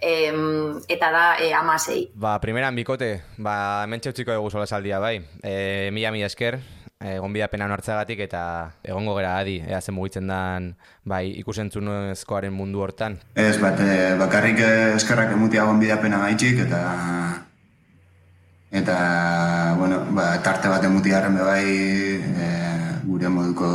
em, 0.04 0.78
eta 0.92 1.10
da 1.16 1.26
e, 1.40 1.54
amasei. 1.56 2.10
Ba, 2.14 2.36
primeran 2.44 2.76
bikote, 2.76 3.16
ba, 3.38 3.84
hemen 3.88 4.04
txautziko 4.04 4.36
dugu 4.36 4.52
sola 4.52 4.68
saldia 4.68 5.00
bai. 5.00 5.18
E, 5.42 5.90
mila 5.96 6.12
mila 6.12 6.28
esker, 6.28 6.60
egon 7.04 7.34
bidapena 7.36 7.68
hartzagatik 7.72 8.22
eta 8.26 8.44
egongo 8.84 9.16
gera 9.18 9.38
adi, 9.42 9.58
ea 9.68 9.82
zen 9.82 9.96
mugitzen 9.96 10.28
dan 10.28 10.74
bai, 11.04 11.26
ikusentzunezkoaren 11.42 12.54
mundu 12.54 12.84
hortan. 12.84 13.18
Ez, 13.36 13.58
bat, 13.62 13.80
e, 13.80 14.14
bakarrik 14.20 14.62
eh, 14.64 14.94
eskerrak 14.96 15.34
emutia 15.36 15.64
egon 15.66 15.82
bidapena 15.84 16.22
gaitxik, 16.28 16.64
eta 16.68 16.82
eta, 18.74 18.98
bueno, 19.78 20.02
ba, 20.18 20.32
tarte 20.46 20.72
bat 20.72 20.84
emutiarren 20.88 21.38
bai 21.38 21.66
e, 21.68 22.50
gure 23.06 23.30
moduko 23.30 23.70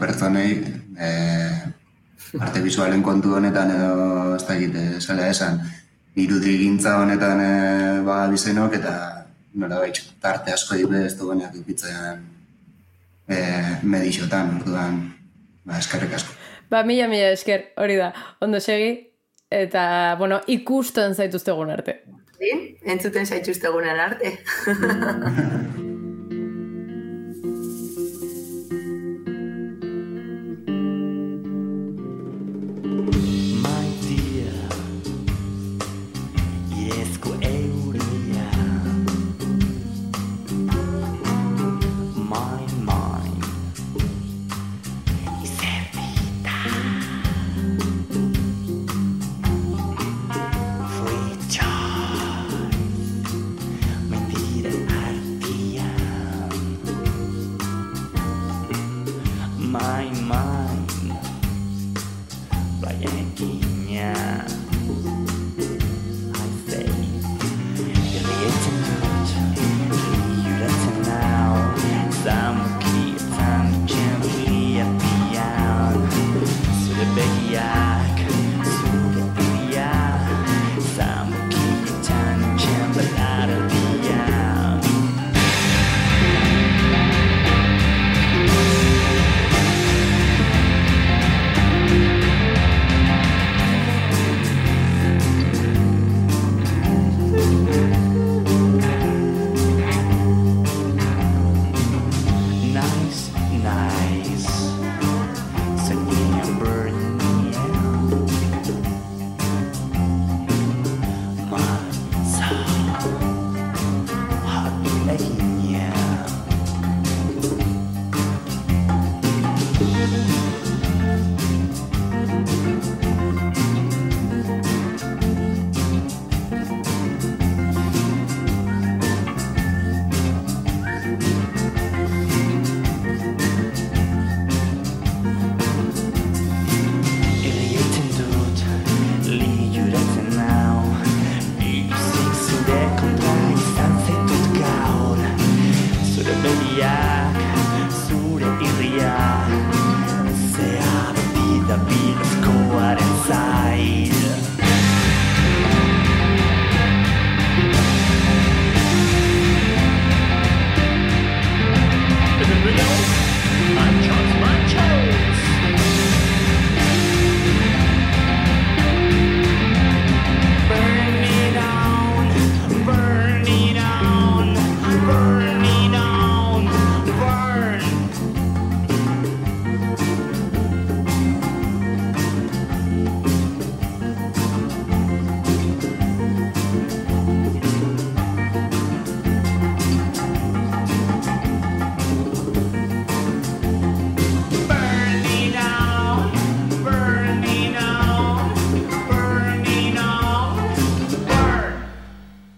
pertsonei 0.00 0.50
e, 0.98 1.12
arte 2.40 2.62
visualen 2.62 3.02
kontu 3.02 3.34
honetan 3.36 3.70
edo 3.74 4.36
ez 4.36 4.44
da 4.46 4.56
egite, 4.56 4.84
zela 5.00 5.28
esan 5.28 5.60
irudi 6.16 6.56
gintza 6.62 6.96
honetan 7.02 7.40
e, 7.40 7.52
ba, 8.06 8.24
bizenok 8.32 8.78
eta 8.78 8.94
nola 9.60 9.80
baitz, 9.82 10.02
tarte 10.20 10.52
asko 10.52 10.76
dibe 10.80 11.04
ez 11.06 11.14
duenak 11.18 11.54
ikitzen 11.62 12.24
e, 13.28 13.38
medixotan, 13.82 14.56
orduan, 14.60 15.00
ba, 15.64 15.80
eskerrik 15.80 16.16
asko. 16.18 16.36
Ba, 16.72 16.82
mila, 16.88 17.08
mila 17.12 17.32
esker, 17.36 17.70
hori 17.80 17.98
da, 18.00 18.12
ondo 18.42 18.60
segi, 18.60 18.92
eta, 19.52 20.16
bueno, 20.18 20.40
ikusten 20.50 21.14
zaituztegun 21.14 21.72
arte. 21.76 22.00
Zin? 22.36 22.64
Entzuten 22.96 23.26
zaituztegunen 23.26 24.00
arte. 24.08 24.36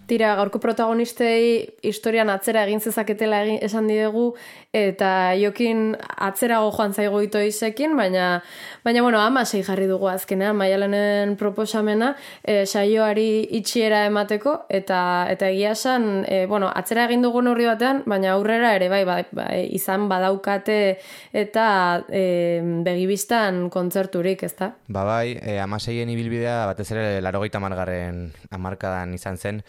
Tira, 0.09 0.31
gaurko 0.39 0.57
protagonistei 0.57 1.69
historian 1.85 2.31
atzera 2.33 2.63
egin 2.65 2.81
zezaketela 2.81 3.43
egin, 3.45 3.59
esan 3.67 3.89
diegu, 3.91 4.31
eta 4.73 5.33
jokin 5.33 5.95
atzerago 6.21 6.69
joan 6.69 6.93
zaigo 6.93 7.23
ito 7.25 7.39
izekin, 7.41 7.95
baina, 7.97 8.43
baina 8.85 9.01
bueno, 9.01 9.17
amasei 9.17 9.63
jarri 9.65 9.87
dugu 9.89 10.05
azkenean, 10.11 10.55
maialenen 10.59 11.33
proposamena, 11.39 12.11
e, 12.43 12.67
saioari 12.67 13.47
itxiera 13.57 14.03
emateko, 14.05 14.53
eta 14.69 15.25
eta 15.31 15.49
egia 15.49 15.71
esan, 15.73 16.23
e, 16.29 16.45
bueno, 16.45 16.69
atzera 16.69 17.07
egin 17.09 17.25
dugu 17.25 17.41
neurri 17.41 17.65
batean, 17.65 18.03
baina 18.05 18.35
aurrera 18.35 18.75
ere 18.77 18.91
bai, 18.93 19.03
bai, 19.09 19.23
bai 19.31 19.63
izan 19.73 20.05
badaukate 20.11 20.99
eta 21.33 22.05
e, 22.05 22.61
begibistan 22.85 23.71
kontzerturik, 23.73 24.43
ezta? 24.45 24.75
Ba 24.87 25.03
bai, 25.03 25.39
e, 25.41 25.57
amaseien 25.57 26.13
ibilbidea 26.13 26.67
batez 26.69 26.91
ere 26.93 27.23
larogeita 27.25 27.57
margarren 27.63 28.27
amarkadan 28.53 29.17
izan 29.17 29.41
zen, 29.41 29.63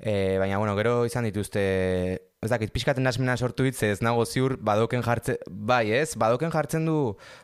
e, 0.00 0.38
baina 0.40 0.56
bueno, 0.56 0.72
gero 0.80 1.04
izan 1.04 1.28
dituzte, 1.28 2.32
ez 2.46 2.52
dakit, 2.52 2.70
pixkaten 2.74 3.06
asmena 3.10 3.36
sortu 3.36 3.66
hitz, 3.66 3.80
ez 3.82 3.98
nago 4.04 4.24
ziur, 4.24 4.56
badoken 4.62 5.02
jartzen, 5.04 5.40
bai 5.50 5.90
ez, 5.94 6.14
badoken 6.18 6.54
jartzen 6.54 6.86
du 6.86 6.96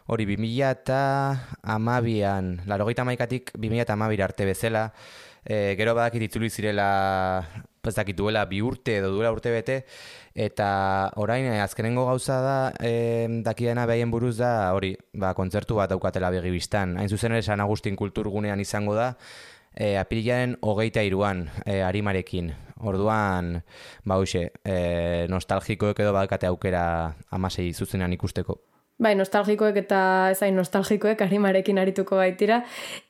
hori 0.07 0.26
2000 0.30 0.70
eta 0.70 1.03
amabian, 1.74 2.55
larogeita 2.70 3.05
maikatik 3.09 3.53
2000 3.59 3.84
eta 3.84 3.98
amabira 3.98 4.30
arte 4.30 4.46
bezala, 4.48 4.88
e, 5.44 5.74
gero 5.78 5.94
badakit 5.98 6.28
itzuli 6.28 6.50
zirela, 6.50 6.88
ez 7.82 7.94
dakit 7.96 8.16
duela 8.16 8.44
bi 8.46 8.61
urte 8.62 8.96
edo 9.00 9.11
duela 9.11 9.32
urte 9.34 9.50
bete, 9.50 9.82
eta 10.34 10.68
orain 11.20 11.48
eh, 11.50 11.61
azkenengo 11.61 12.07
gauza 12.07 12.38
da 12.40 12.57
e, 12.80 13.26
dakidana 13.44 13.86
behaien 13.90 14.11
buruz 14.11 14.36
da 14.38 14.72
hori, 14.76 14.94
ba, 15.12 15.34
kontzertu 15.34 15.76
bat 15.80 15.90
daukatela 15.90 16.30
begibistan. 16.32 16.96
Hain 17.00 17.11
zuzen 17.11 17.34
ere 17.34 17.42
San 17.42 17.61
Agustin 17.61 17.98
kulturgunean 17.98 18.62
izango 18.62 18.94
da, 18.96 19.12
e, 19.74 19.96
apirilaren 19.98 20.56
hogeita 20.60 21.02
iruan 21.02 21.48
e, 21.64 21.82
arimarekin. 21.82 22.52
Orduan, 22.82 23.60
ba 24.04 24.18
hoxe, 24.18 24.48
e, 24.66 25.26
nostalgikoek 25.30 26.00
edo 26.02 26.12
badakate 26.12 26.50
aukera 26.50 26.84
amasei 27.30 27.70
zuzenean 27.72 28.12
ikusteko. 28.16 28.58
Bai, 29.02 29.16
nostalgikoek 29.18 29.78
eta 29.80 29.98
ezain 30.30 30.54
nostalgikoek 30.54 31.22
arimarekin 31.24 31.80
arituko 31.82 32.20
baitira. 32.20 32.60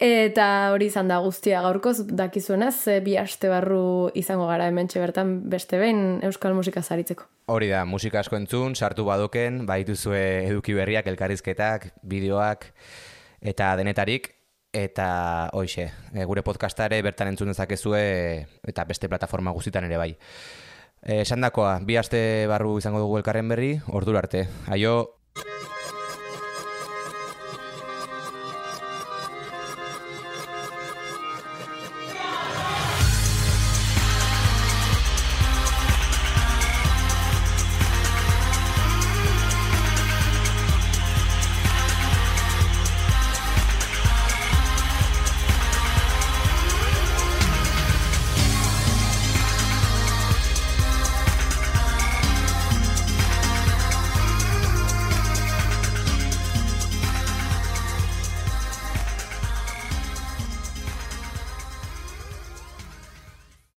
Eta 0.01 0.47
hori 0.73 0.89
izan 0.89 1.11
da 1.11 1.19
guztia 1.21 1.61
gaurkoz, 1.65 2.07
dakizuenez, 2.09 3.03
bi 3.05 3.19
aste 3.21 3.51
barru 3.53 4.09
izango 4.17 4.47
gara 4.49 4.71
hemen 4.71 4.89
bertan 4.95 5.35
beste 5.53 5.79
behin 5.79 6.21
euskal 6.25 6.55
musika 6.57 6.83
zaritzeko. 6.83 7.27
Hori 7.53 7.69
da, 7.69 7.85
musika 7.85 8.21
asko 8.21 8.39
entzun, 8.39 8.75
sartu 8.75 9.05
badoken, 9.05 9.67
baituzue 9.67 10.47
eduki 10.47 10.73
berriak, 10.73 11.07
elkarrizketak, 11.13 11.91
bideoak, 12.03 12.71
eta 13.43 13.75
denetarik, 13.77 14.31
eta 14.73 15.51
hoxe, 15.53 15.93
e, 16.15 16.25
gure 16.25 16.43
podcastare 16.43 17.03
bertan 17.05 17.29
entzun 17.29 17.53
dezakezue, 17.53 18.03
eta 18.67 18.85
beste 18.89 19.09
plataforma 19.09 19.53
guztitan 19.53 19.85
ere 19.85 20.01
bai. 20.01 20.13
E, 21.03 21.21
esan 21.23 21.45
dakoa, 21.45 21.79
bi 21.85 21.99
aste 22.01 22.47
barru 22.49 22.79
izango 22.81 23.03
dugu 23.05 23.19
elkarren 23.21 23.49
berri, 23.53 23.75
ordura 23.93 24.25
arte. 24.25 24.47
Aio, 24.73 25.22